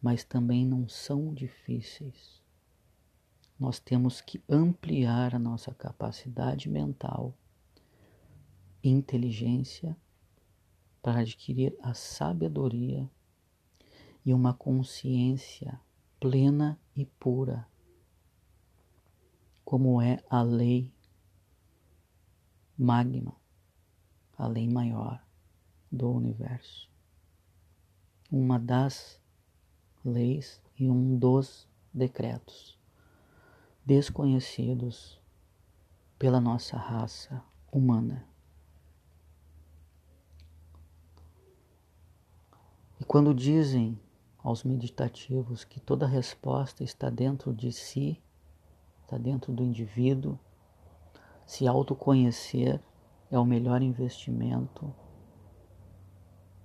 mas 0.00 0.24
também 0.24 0.64
não 0.64 0.88
são 0.88 1.32
difíceis. 1.32 2.42
Nós 3.58 3.80
temos 3.80 4.20
que 4.20 4.42
ampliar 4.48 5.34
a 5.34 5.38
nossa 5.38 5.74
capacidade 5.74 6.68
mental, 6.68 7.34
inteligência, 8.82 9.96
para 11.02 11.20
adquirir 11.20 11.76
a 11.80 11.94
sabedoria 11.94 13.08
e 14.24 14.34
uma 14.34 14.52
consciência 14.52 15.80
plena 16.18 16.78
e 16.96 17.06
pura 17.06 17.66
como 19.66 20.00
é 20.00 20.22
a 20.30 20.42
lei 20.42 20.94
magma, 22.78 23.36
a 24.38 24.46
lei 24.46 24.68
maior 24.68 25.20
do 25.90 26.08
universo. 26.08 26.88
Uma 28.30 28.60
das 28.60 29.20
leis 30.06 30.60
e 30.78 30.88
um 30.88 31.16
dos 31.16 31.68
decretos 31.92 32.78
desconhecidos 33.84 35.20
pela 36.18 36.40
nossa 36.40 36.76
raça 36.76 37.42
humana. 37.70 38.26
E 43.00 43.04
quando 43.04 43.34
dizem 43.34 43.98
aos 44.38 44.64
meditativos 44.64 45.64
que 45.64 45.78
toda 45.78 46.06
resposta 46.06 46.82
está 46.82 47.10
dentro 47.10 47.52
de 47.52 47.70
si, 47.70 48.20
está 49.02 49.18
dentro 49.18 49.52
do 49.52 49.62
indivíduo, 49.62 50.38
se 51.46 51.66
autoconhecer 51.66 52.80
é 53.30 53.38
o 53.38 53.44
melhor 53.44 53.82
investimento, 53.82 54.92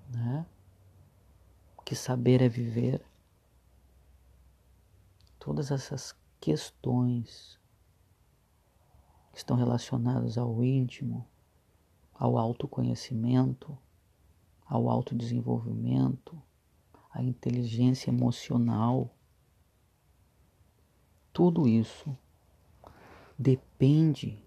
né? 0.09 0.45
Que 1.83 1.95
saber 1.95 2.41
é 2.41 2.47
viver. 2.47 3.03
Todas 5.43 5.71
essas 5.71 6.15
questões 6.39 7.59
que 9.31 9.39
estão 9.39 9.57
relacionadas 9.57 10.37
ao 10.37 10.63
íntimo, 10.63 11.27
ao 12.13 12.37
autoconhecimento, 12.37 13.75
ao 14.63 14.87
autodesenvolvimento, 14.87 16.39
à 17.09 17.23
inteligência 17.23 18.11
emocional. 18.11 19.09
Tudo 21.33 21.67
isso 21.67 22.15
depende 23.35 24.45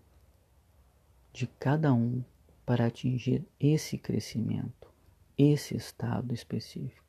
de 1.33 1.49
cada 1.49 1.93
um 1.93 2.23
para 2.65 2.87
atingir 2.87 3.45
esse 3.59 3.99
crescimento, 3.99 4.89
esse 5.37 5.77
estado 5.77 6.33
específico. 6.33 7.04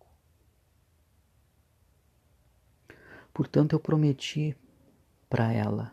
Portanto, 3.35 3.73
eu 3.73 3.81
prometi 3.81 4.55
para 5.29 5.51
ela 5.51 5.91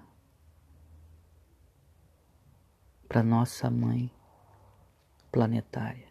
para 3.08 3.20
nossa 3.20 3.68
mãe 3.68 4.12
planetária, 5.32 6.06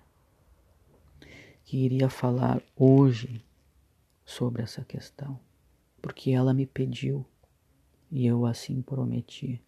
que 1.63 1.77
iria 1.77 2.09
falar 2.09 2.61
hoje 2.75 3.45
sobre 4.25 4.61
essa 4.61 4.83
questão, 4.83 5.39
porque 6.01 6.31
ela 6.31 6.53
me 6.53 6.65
pediu 6.65 7.25
e 8.11 8.27
eu 8.27 8.45
assim 8.45 8.81
prometi. 8.81 9.63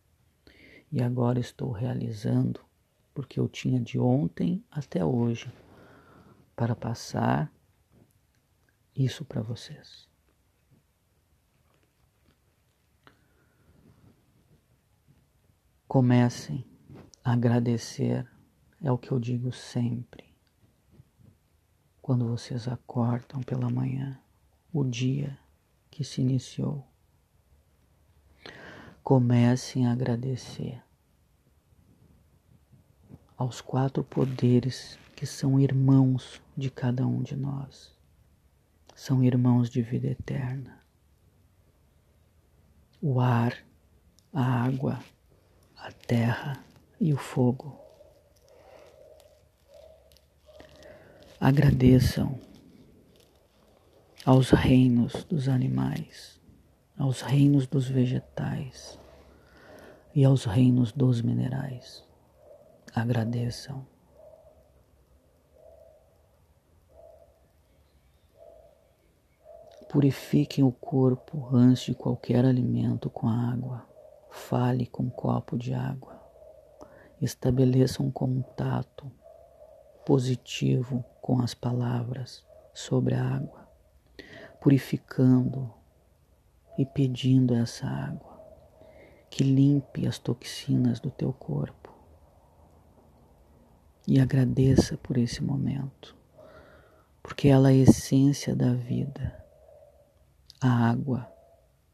E 0.92 1.02
agora 1.02 1.40
estou 1.40 1.72
realizando, 1.72 2.60
porque 3.14 3.40
eu 3.40 3.48
tinha 3.48 3.80
de 3.80 3.98
ontem 3.98 4.62
até 4.70 5.06
hoje 5.06 5.50
para 6.58 6.76
passar 6.76 7.50
isso 8.94 9.24
para 9.24 9.42
vocês. 9.42 10.12
Comecem 15.94 16.66
Agradecer 17.24 18.28
é 18.82 18.92
o 18.92 18.98
que 18.98 19.12
eu 19.12 19.20
digo 19.20 19.52
sempre. 19.52 20.34
Quando 22.02 22.28
vocês 22.28 22.68
acordam 22.68 23.44
pela 23.44 23.70
manhã, 23.70 24.20
o 24.74 24.84
dia 24.84 25.38
que 25.92 26.04
se 26.04 26.20
iniciou, 26.20 26.84
comecem 29.04 29.86
a 29.86 29.92
agradecer 29.92 30.82
aos 33.38 33.62
quatro 33.62 34.04
poderes 34.04 34.98
que 35.16 35.28
são 35.28 35.60
irmãos 35.60 36.42
de 36.58 36.72
cada 36.72 37.06
um 37.06 37.22
de 37.22 37.36
nós. 37.36 37.96
São 38.96 39.24
irmãos 39.24 39.70
de 39.70 39.84
vida 39.84 40.08
eterna. 40.08 40.84
O 43.00 43.22
ar, 43.22 43.56
a 44.34 44.42
água, 44.42 45.00
a 45.84 45.92
terra 45.92 46.64
e 46.98 47.14
o 47.14 47.18
fogo. 47.18 47.78
Agradeçam 51.38 52.40
aos 54.26 54.52
reinos 54.52 55.26
dos 55.26 55.50
animais, 55.50 56.40
aos 56.98 57.20
reinos 57.20 57.68
dos 57.68 57.90
vegetais 57.90 58.98
e 60.16 60.24
aos 60.24 60.46
reinos 60.46 60.94
dos 60.94 61.22
minerais. 61.22 62.08
Agradeçam. 62.96 63.86
Purifiquem 69.90 70.64
o 70.64 70.72
corpo 70.72 71.50
antes 71.54 71.84
de 71.84 71.94
qualquer 71.94 72.46
alimento 72.46 73.10
com 73.10 73.28
água. 73.28 73.93
Fale 74.36 74.88
com 74.88 75.04
um 75.04 75.10
copo 75.12 75.56
de 75.56 75.76
água 75.76 76.20
estabeleça 77.22 78.02
um 78.02 78.10
contato 78.10 79.10
positivo 80.04 81.06
com 81.22 81.40
as 81.40 81.54
palavras 81.54 82.44
sobre 82.74 83.14
a 83.14 83.24
água, 83.24 83.70
purificando 84.60 85.72
e 86.78 86.84
pedindo 86.84 87.54
essa 87.54 87.86
água 87.86 88.42
que 89.30 89.44
limpe 89.44 90.08
as 90.08 90.18
toxinas 90.18 91.00
do 91.00 91.12
teu 91.12 91.32
corpo. 91.32 91.94
E 94.08 94.20
agradeça 94.20 94.98
por 94.98 95.16
esse 95.16 95.44
momento, 95.44 96.18
porque 97.22 97.48
ela 97.48 97.72
é 97.72 97.76
a 97.76 97.78
essência 97.78 98.56
da 98.56 98.74
vida. 98.74 99.46
A 100.60 100.90
água 100.90 101.32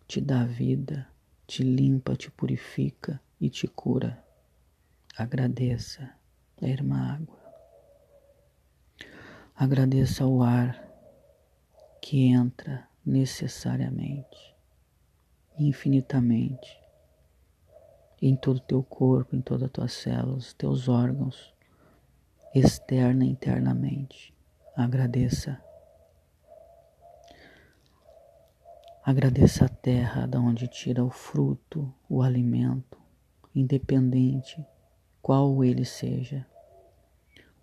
te 0.07 0.19
dá 0.19 0.43
vida, 0.45 1.05
te 1.49 1.63
limpa, 1.63 2.15
te 2.15 2.29
purifica 2.29 3.19
e 3.41 3.49
te 3.49 3.67
cura. 3.67 4.23
Agradeça 5.17 6.13
a 6.61 6.67
irmã 6.67 7.15
água. 7.15 7.39
Agradeça 9.55 10.27
o 10.27 10.43
ar 10.43 10.87
que 11.99 12.27
entra 12.27 12.87
necessariamente, 13.03 14.55
infinitamente, 15.57 16.79
em 18.21 18.35
todo 18.35 18.57
o 18.57 18.61
teu 18.61 18.83
corpo, 18.83 19.35
em 19.35 19.41
todas 19.41 19.63
as 19.63 19.71
tuas 19.71 19.93
células, 19.93 20.53
teus 20.53 20.87
órgãos, 20.87 21.51
externa 22.53 23.25
e 23.25 23.29
internamente. 23.29 24.31
Agradeça. 24.75 25.59
Agradeça 29.09 29.65
a 29.65 29.67
terra 29.67 30.27
da 30.27 30.39
onde 30.39 30.67
tira 30.67 31.03
o 31.03 31.09
fruto, 31.09 31.91
o 32.07 32.21
alimento, 32.21 32.95
independente 33.55 34.63
qual 35.19 35.63
ele 35.63 35.83
seja. 35.83 36.45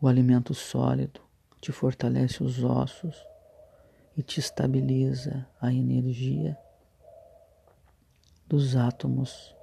O 0.03 0.09
alimento 0.09 0.53
sólido 0.53 1.21
te 1.61 1.71
fortalece 1.71 2.43
os 2.43 2.65
ossos 2.65 3.25
e 4.17 4.25
te 4.25 4.41
estabiliza 4.41 5.47
a 5.61 5.73
energia 5.73 6.59
dos 8.49 8.75
átomos 8.75 9.55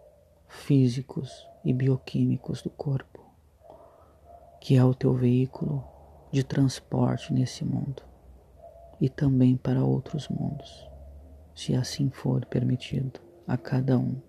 físicos 0.48 1.46
e 1.66 1.74
bioquímicos 1.74 2.62
do 2.62 2.70
corpo, 2.70 3.20
que 4.62 4.78
é 4.78 4.86
o 4.86 4.96
teu 4.96 5.14
veículo 5.14 5.84
de 6.32 6.46
transporte 6.46 7.34
nesse 7.34 7.66
mundo 7.66 8.02
e 9.02 9.10
também 9.10 9.58
para 9.58 9.84
outros 9.84 10.30
mundos, 10.30 10.93
se 11.56 11.76
assim 11.76 12.10
for 12.10 12.46
permitido 12.46 13.20
a 13.48 13.58
cada 13.58 13.98
um. 13.98 14.22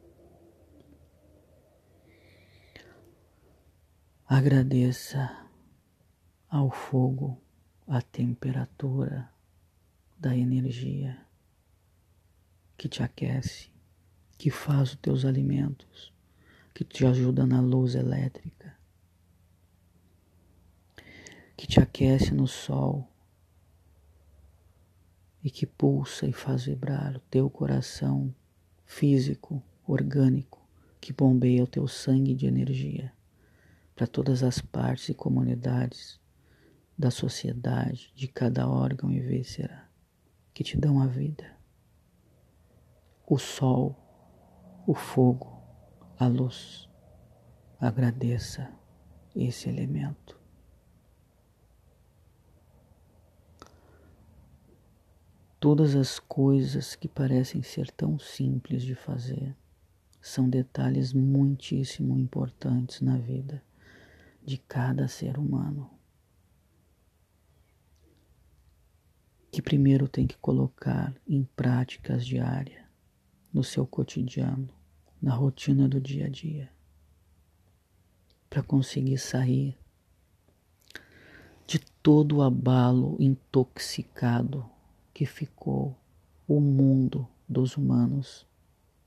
Agradeça 4.27 5.49
ao 6.49 6.71
fogo 6.71 7.41
a 7.87 8.01
temperatura 8.01 9.31
da 10.19 10.37
energia 10.37 11.25
que 12.77 12.89
te 12.89 13.03
aquece, 13.03 13.71
que 14.39 14.51
faz 14.51 14.91
os 14.91 14.97
teus 14.97 15.25
alimentos, 15.25 16.13
que 16.75 16.85
te 16.85 17.07
ajuda 17.07 17.47
na 17.47 17.61
luz 17.61 17.95
elétrica, 17.95 18.77
que 21.57 21.67
te 21.67 21.81
aquece 21.81 22.35
no 22.35 22.47
sol 22.47 23.13
e 25.45 25.51
que 25.51 25.67
pulsa 25.67 26.27
e 26.27 26.33
faz 26.33 26.65
vibrar 26.65 27.15
o 27.15 27.21
teu 27.21 27.51
coração 27.51 28.35
físico, 28.87 29.63
orgânico, 29.87 30.67
que 30.99 31.13
bombeia 31.13 31.63
o 31.63 31.67
teu 31.67 31.87
sangue 31.87 32.35
de 32.35 32.47
energia 32.47 33.13
para 33.95 34.07
todas 34.07 34.43
as 34.43 34.59
partes 34.59 35.11
e 35.11 35.15
comunidades 35.15 36.19
da 36.97 37.11
sociedade, 37.11 38.11
de 38.15 38.27
cada 38.27 38.67
órgão 38.67 39.13
e 39.13 39.21
víscera 39.21 39.87
que 40.55 40.65
te 40.65 40.79
dão 40.79 41.03
a 41.03 41.07
vida. 41.07 41.45
O 43.27 43.39
sol, 43.39 43.95
o 44.87 44.95
fogo, 44.95 45.61
a 46.19 46.27
luz. 46.27 46.89
Agradeça 47.79 48.71
esse 49.35 49.69
elemento. 49.69 50.44
Todas 55.64 55.96
as 55.96 56.18
coisas 56.18 56.94
que 56.94 57.09
parecem 57.09 57.62
ser 57.62 57.90
tão 57.90 58.18
simples 58.18 58.83
de 58.83 58.94
fazer 58.94 59.57
são 60.20 60.46
detalhes 60.46 61.14
muitíssimo 61.14 62.18
importantes 62.18 63.00
na 63.00 63.16
vida 63.16 63.64
de 64.44 64.59
cada 64.59 65.09
ser 65.09 65.38
humano. 65.38 65.90
Que 69.50 69.62
primeiro 69.62 70.07
tem 70.07 70.27
que 70.27 70.37
colocar 70.37 71.14
em 71.27 71.44
práticas 71.57 72.27
diárias, 72.27 72.85
no 73.50 73.64
seu 73.64 73.87
cotidiano, 73.87 74.68
na 75.18 75.35
rotina 75.35 75.88
do 75.88 75.98
dia 75.98 76.27
a 76.27 76.29
dia, 76.29 76.70
para 78.50 78.62
conseguir 78.62 79.16
sair 79.16 79.79
de 81.66 81.79
todo 81.79 82.37
o 82.37 82.42
abalo 82.42 83.16
intoxicado 83.18 84.74
que 85.14 85.24
ficou 85.24 85.96
o 86.46 86.61
mundo 86.61 87.27
dos 87.48 87.77
humanos 87.77 88.44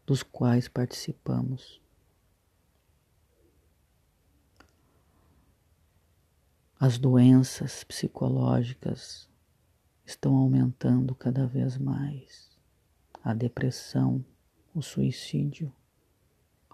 dos 0.05 0.23
quais 0.23 0.69
participamos. 0.69 1.81
As 6.79 6.97
doenças 6.97 7.83
psicológicas 7.83 9.29
estão 10.05 10.37
aumentando 10.37 11.13
cada 11.13 11.45
vez 11.45 11.77
mais. 11.77 12.57
A 13.21 13.33
depressão, 13.33 14.23
o 14.73 14.81
suicídio 14.81 15.73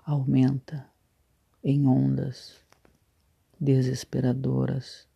aumenta 0.06 0.88
em 1.64 1.88
ondas 1.88 2.64
desesperadoras 3.60 5.08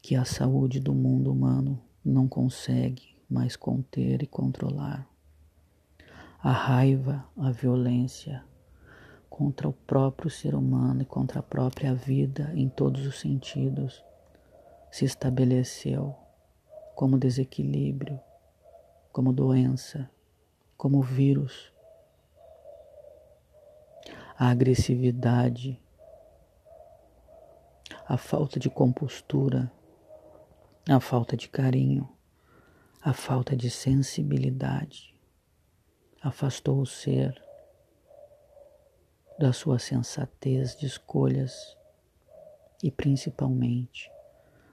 que 0.00 0.14
a 0.14 0.24
saúde 0.24 0.78
do 0.78 0.94
mundo 0.94 1.32
humano 1.32 1.82
não 2.04 2.28
consegue 2.28 3.15
mais 3.28 3.56
conter 3.56 4.22
e 4.22 4.26
controlar. 4.26 5.08
A 6.42 6.52
raiva, 6.52 7.24
a 7.36 7.50
violência 7.50 8.44
contra 9.28 9.68
o 9.68 9.72
próprio 9.72 10.30
ser 10.30 10.54
humano 10.54 11.02
e 11.02 11.04
contra 11.04 11.40
a 11.40 11.42
própria 11.42 11.94
vida 11.94 12.52
em 12.54 12.68
todos 12.68 13.06
os 13.06 13.20
sentidos 13.20 14.02
se 14.90 15.04
estabeleceu 15.04 16.14
como 16.94 17.18
desequilíbrio, 17.18 18.18
como 19.12 19.32
doença, 19.32 20.08
como 20.76 21.02
vírus. 21.02 21.70
A 24.38 24.48
agressividade, 24.48 25.78
a 28.06 28.16
falta 28.16 28.58
de 28.58 28.70
compostura, 28.70 29.70
a 30.88 31.00
falta 31.00 31.36
de 31.36 31.48
carinho, 31.48 32.08
a 33.06 33.12
falta 33.12 33.54
de 33.54 33.70
sensibilidade 33.70 35.14
afastou 36.20 36.80
o 36.80 36.84
ser 36.84 37.40
da 39.38 39.52
sua 39.52 39.78
sensatez 39.78 40.74
de 40.74 40.86
escolhas 40.86 41.76
e 42.82 42.90
principalmente 42.90 44.10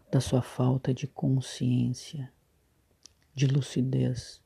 da 0.09 0.19
sua 0.19 0.41
falta 0.41 0.91
de 0.91 1.05
consciência, 1.05 2.33
de 3.35 3.45
lucidez 3.45 4.41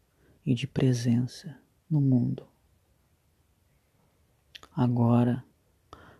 e 0.45 0.53
de 0.53 0.67
presença 0.67 1.57
no 1.89 2.01
mundo. 2.01 2.45
Agora, 4.75 5.45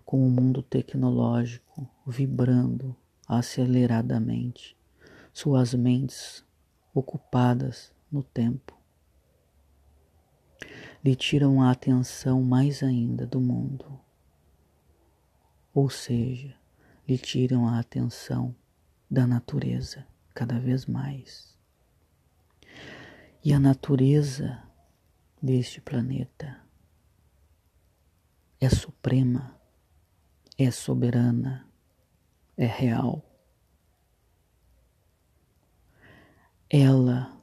com 0.05 0.25
o 0.25 0.31
mundo 0.31 0.63
tecnológico 0.63 1.85
vibrando 2.07 2.95
aceleradamente, 3.27 4.77
suas 5.33 5.73
mentes 5.73 6.46
ocupadas 6.97 7.93
no 8.11 8.23
tempo. 8.23 8.75
Lhe 11.03 11.15
tiram 11.15 11.61
a 11.61 11.71
atenção 11.71 12.41
mais 12.41 12.81
ainda 12.81 13.25
do 13.25 13.39
mundo. 13.39 13.99
Ou 15.73 15.89
seja, 15.89 16.55
lhe 17.07 17.17
tiram 17.17 17.67
a 17.67 17.79
atenção 17.79 18.55
da 19.09 19.27
natureza 19.27 20.05
cada 20.33 20.59
vez 20.59 20.85
mais. 20.85 21.55
E 23.43 23.53
a 23.53 23.59
natureza 23.59 24.63
deste 25.41 25.79
planeta 25.79 26.59
é 28.59 28.69
suprema, 28.69 29.55
é 30.57 30.71
soberana, 30.71 31.67
é 32.57 32.65
real. 32.65 33.26
Ela 36.69 37.41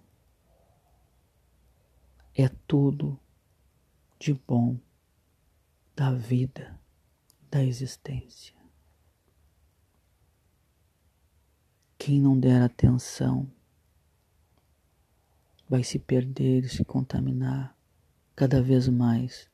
é 2.35 2.47
tudo 2.67 3.19
de 4.19 4.35
bom 4.35 4.79
da 5.97 6.13
vida, 6.13 6.79
da 7.51 7.65
existência. 7.65 8.55
Quem 11.97 12.21
não 12.21 12.39
der 12.39 12.61
atenção 12.61 13.51
vai 15.67 15.83
se 15.83 15.99
perder 15.99 16.65
e 16.65 16.69
se 16.69 16.85
contaminar 16.85 17.75
cada 18.37 18.61
vez 18.61 18.89
mais 18.89 19.49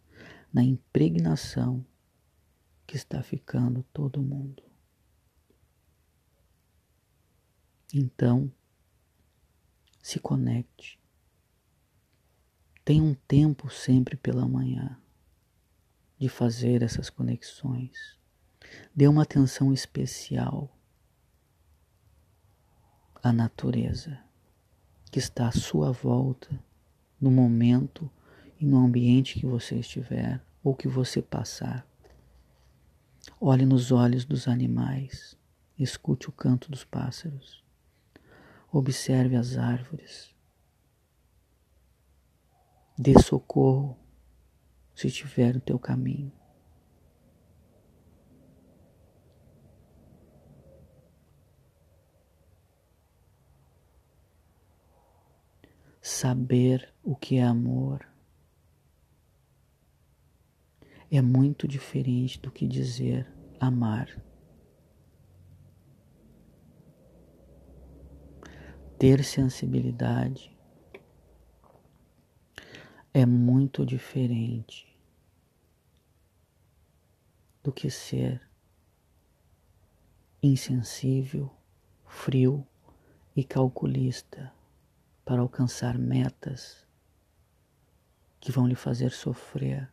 na 0.53 0.65
impregnação 0.65 1.87
que 2.89 2.97
está 2.97 3.23
ficando 3.23 3.85
todo 3.93 4.21
mundo. 4.21 4.65
Então, 7.95 8.51
se 10.01 10.19
conecte. 10.19 10.99
Tenha 12.85 13.03
um 13.03 13.15
tempo 13.15 13.71
sempre 13.71 14.17
pela 14.17 14.49
manhã 14.49 14.99
de 16.19 16.29
fazer 16.29 16.83
essas 16.83 17.09
conexões. 17.09 18.19
Dê 18.95 19.09
uma 19.09 19.23
atenção 19.23 19.73
especial 19.73 20.75
à 23.23 23.33
natureza 23.33 24.19
que 25.11 25.19
está 25.19 25.49
à 25.49 25.53
sua 25.53 25.93
volta 25.93 26.49
no 27.21 27.31
momento 27.31 28.11
e 28.59 28.65
no 28.65 28.79
ambiente 28.79 29.39
que 29.39 29.47
você 29.47 29.77
estiver 29.77 30.41
ou 30.63 30.75
que 30.75 30.89
você 30.89 31.21
passar. 31.21 31.87
Olhe 33.41 33.65
nos 33.65 33.91
olhos 33.91 34.25
dos 34.25 34.47
animais, 34.47 35.37
escute 35.79 36.29
o 36.29 36.33
canto 36.33 36.71
dos 36.71 36.85
pássaros. 36.85 37.65
Observe 38.73 39.37
as 39.37 39.57
árvores. 39.57 40.35
Dê 42.97 43.19
socorro 43.21 43.99
se 44.95 45.09
estiver 45.09 45.55
no 45.55 45.61
teu 45.61 45.79
caminho. 45.79 46.33
Saber 56.01 56.93
o 57.03 57.17
que 57.17 57.37
é 57.37 57.43
amor 57.43 58.07
é 61.11 61.21
muito 61.21 61.67
diferente 61.67 62.39
do 62.41 62.51
que 62.53 62.69
dizer 62.69 63.27
amar. 63.59 64.09
Ter 69.01 69.24
sensibilidade 69.24 70.55
é 73.14 73.24
muito 73.24 73.86
diferente 73.86 74.94
do 77.64 77.72
que 77.72 77.90
ser 77.90 78.46
insensível, 80.42 81.51
frio 82.07 82.66
e 83.34 83.42
calculista 83.42 84.53
para 85.24 85.40
alcançar 85.40 85.96
metas 85.96 86.86
que 88.38 88.53
vão 88.53 88.68
lhe 88.68 88.74
fazer 88.74 89.12
sofrer 89.12 89.90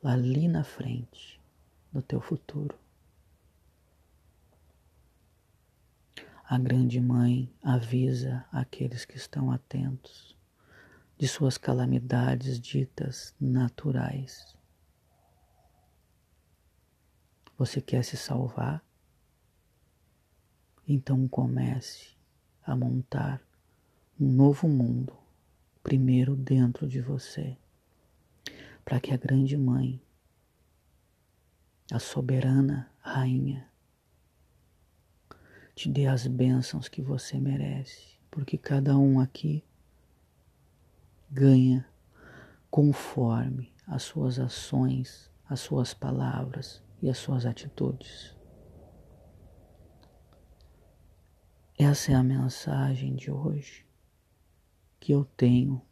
ali 0.00 0.46
na 0.46 0.62
frente 0.62 1.40
no 1.92 2.00
teu 2.00 2.20
futuro. 2.20 2.83
A 6.46 6.58
grande 6.58 7.00
mãe 7.00 7.50
avisa 7.62 8.44
aqueles 8.52 9.06
que 9.06 9.16
estão 9.16 9.50
atentos 9.50 10.36
de 11.16 11.26
suas 11.26 11.56
calamidades 11.56 12.60
ditas 12.60 13.34
naturais. 13.40 14.54
Você 17.56 17.80
quer 17.80 18.04
se 18.04 18.18
salvar? 18.18 18.84
Então 20.86 21.26
comece 21.26 22.14
a 22.62 22.76
montar 22.76 23.40
um 24.20 24.30
novo 24.30 24.68
mundo, 24.68 25.16
primeiro 25.82 26.36
dentro 26.36 26.86
de 26.86 27.00
você, 27.00 27.56
para 28.84 29.00
que 29.00 29.14
a 29.14 29.16
grande 29.16 29.56
mãe, 29.56 29.98
a 31.90 31.98
soberana 31.98 32.92
rainha, 33.00 33.66
te 35.74 35.88
dê 35.88 36.06
as 36.06 36.26
bênçãos 36.26 36.88
que 36.88 37.02
você 37.02 37.38
merece, 37.38 38.18
porque 38.30 38.56
cada 38.56 38.96
um 38.96 39.18
aqui 39.18 39.64
ganha 41.30 41.86
conforme 42.70 43.74
as 43.86 44.02
suas 44.02 44.38
ações, 44.38 45.30
as 45.48 45.60
suas 45.60 45.92
palavras 45.92 46.82
e 47.02 47.10
as 47.10 47.18
suas 47.18 47.44
atitudes. 47.44 48.34
Essa 51.76 52.12
é 52.12 52.14
a 52.14 52.22
mensagem 52.22 53.16
de 53.16 53.30
hoje 53.30 53.84
que 55.00 55.12
eu 55.12 55.24
tenho 55.24 55.82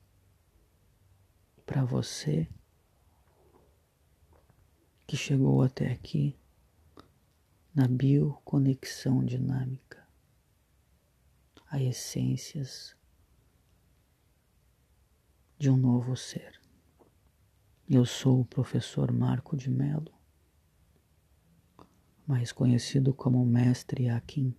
para 1.66 1.84
você 1.84 2.48
que 5.06 5.16
chegou 5.16 5.62
até 5.62 5.90
aqui 5.90 6.38
na 7.74 7.88
bioconexão 7.88 9.24
dinâmica, 9.24 10.06
a 11.70 11.82
essências 11.82 12.94
de 15.58 15.70
um 15.70 15.76
novo 15.76 16.14
ser. 16.14 16.60
Eu 17.88 18.04
sou 18.04 18.40
o 18.40 18.44
professor 18.44 19.10
Marco 19.10 19.56
de 19.56 19.70
Mello, 19.70 20.12
mais 22.26 22.52
conhecido 22.52 23.14
como 23.14 23.44
Mestre 23.46 24.10
Akin, 24.10 24.54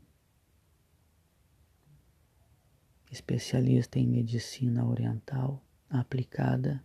especialista 3.12 4.00
em 4.00 4.08
medicina 4.08 4.84
oriental 4.84 5.64
aplicada 5.88 6.84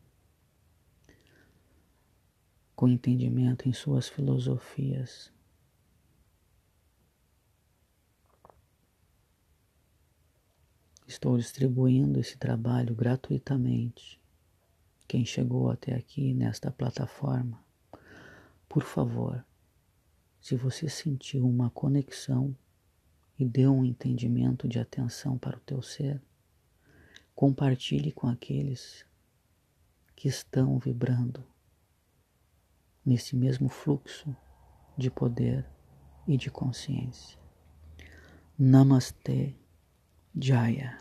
com 2.77 2.87
entendimento 2.87 3.67
em 3.67 3.73
suas 3.73 4.11
filosofias 4.11 5.33
Estou 11.09 11.39
distribuindo 11.39 12.21
esse 12.21 12.37
trabalho 12.37 12.95
gratuitamente. 12.95 14.21
Quem 15.09 15.25
chegou 15.25 15.71
até 15.71 15.95
aqui 15.95 16.35
nesta 16.35 16.71
plataforma, 16.71 17.65
por 18.69 18.83
favor, 18.83 19.43
se 20.39 20.55
você 20.55 20.87
sentiu 20.87 21.49
uma 21.49 21.71
conexão 21.71 22.55
e 23.39 23.47
deu 23.47 23.73
um 23.75 23.87
entendimento 23.87 24.69
de 24.69 24.79
atenção 24.79 25.39
para 25.39 25.57
o 25.57 25.61
teu 25.61 25.81
ser, 25.81 26.21
compartilhe 27.35 28.13
com 28.13 28.27
aqueles 28.27 29.03
que 30.15 30.29
estão 30.29 30.79
vibrando 30.79 31.43
nesse 33.03 33.35
mesmo 33.35 33.71
fluxo 33.71 34.37
de 34.95 35.11
poder 35.11 35.67
e 36.27 36.37
de 36.37 36.51
consciência. 36.51 37.39
Namastê. 38.59 39.57
Jaya. 40.37 40.99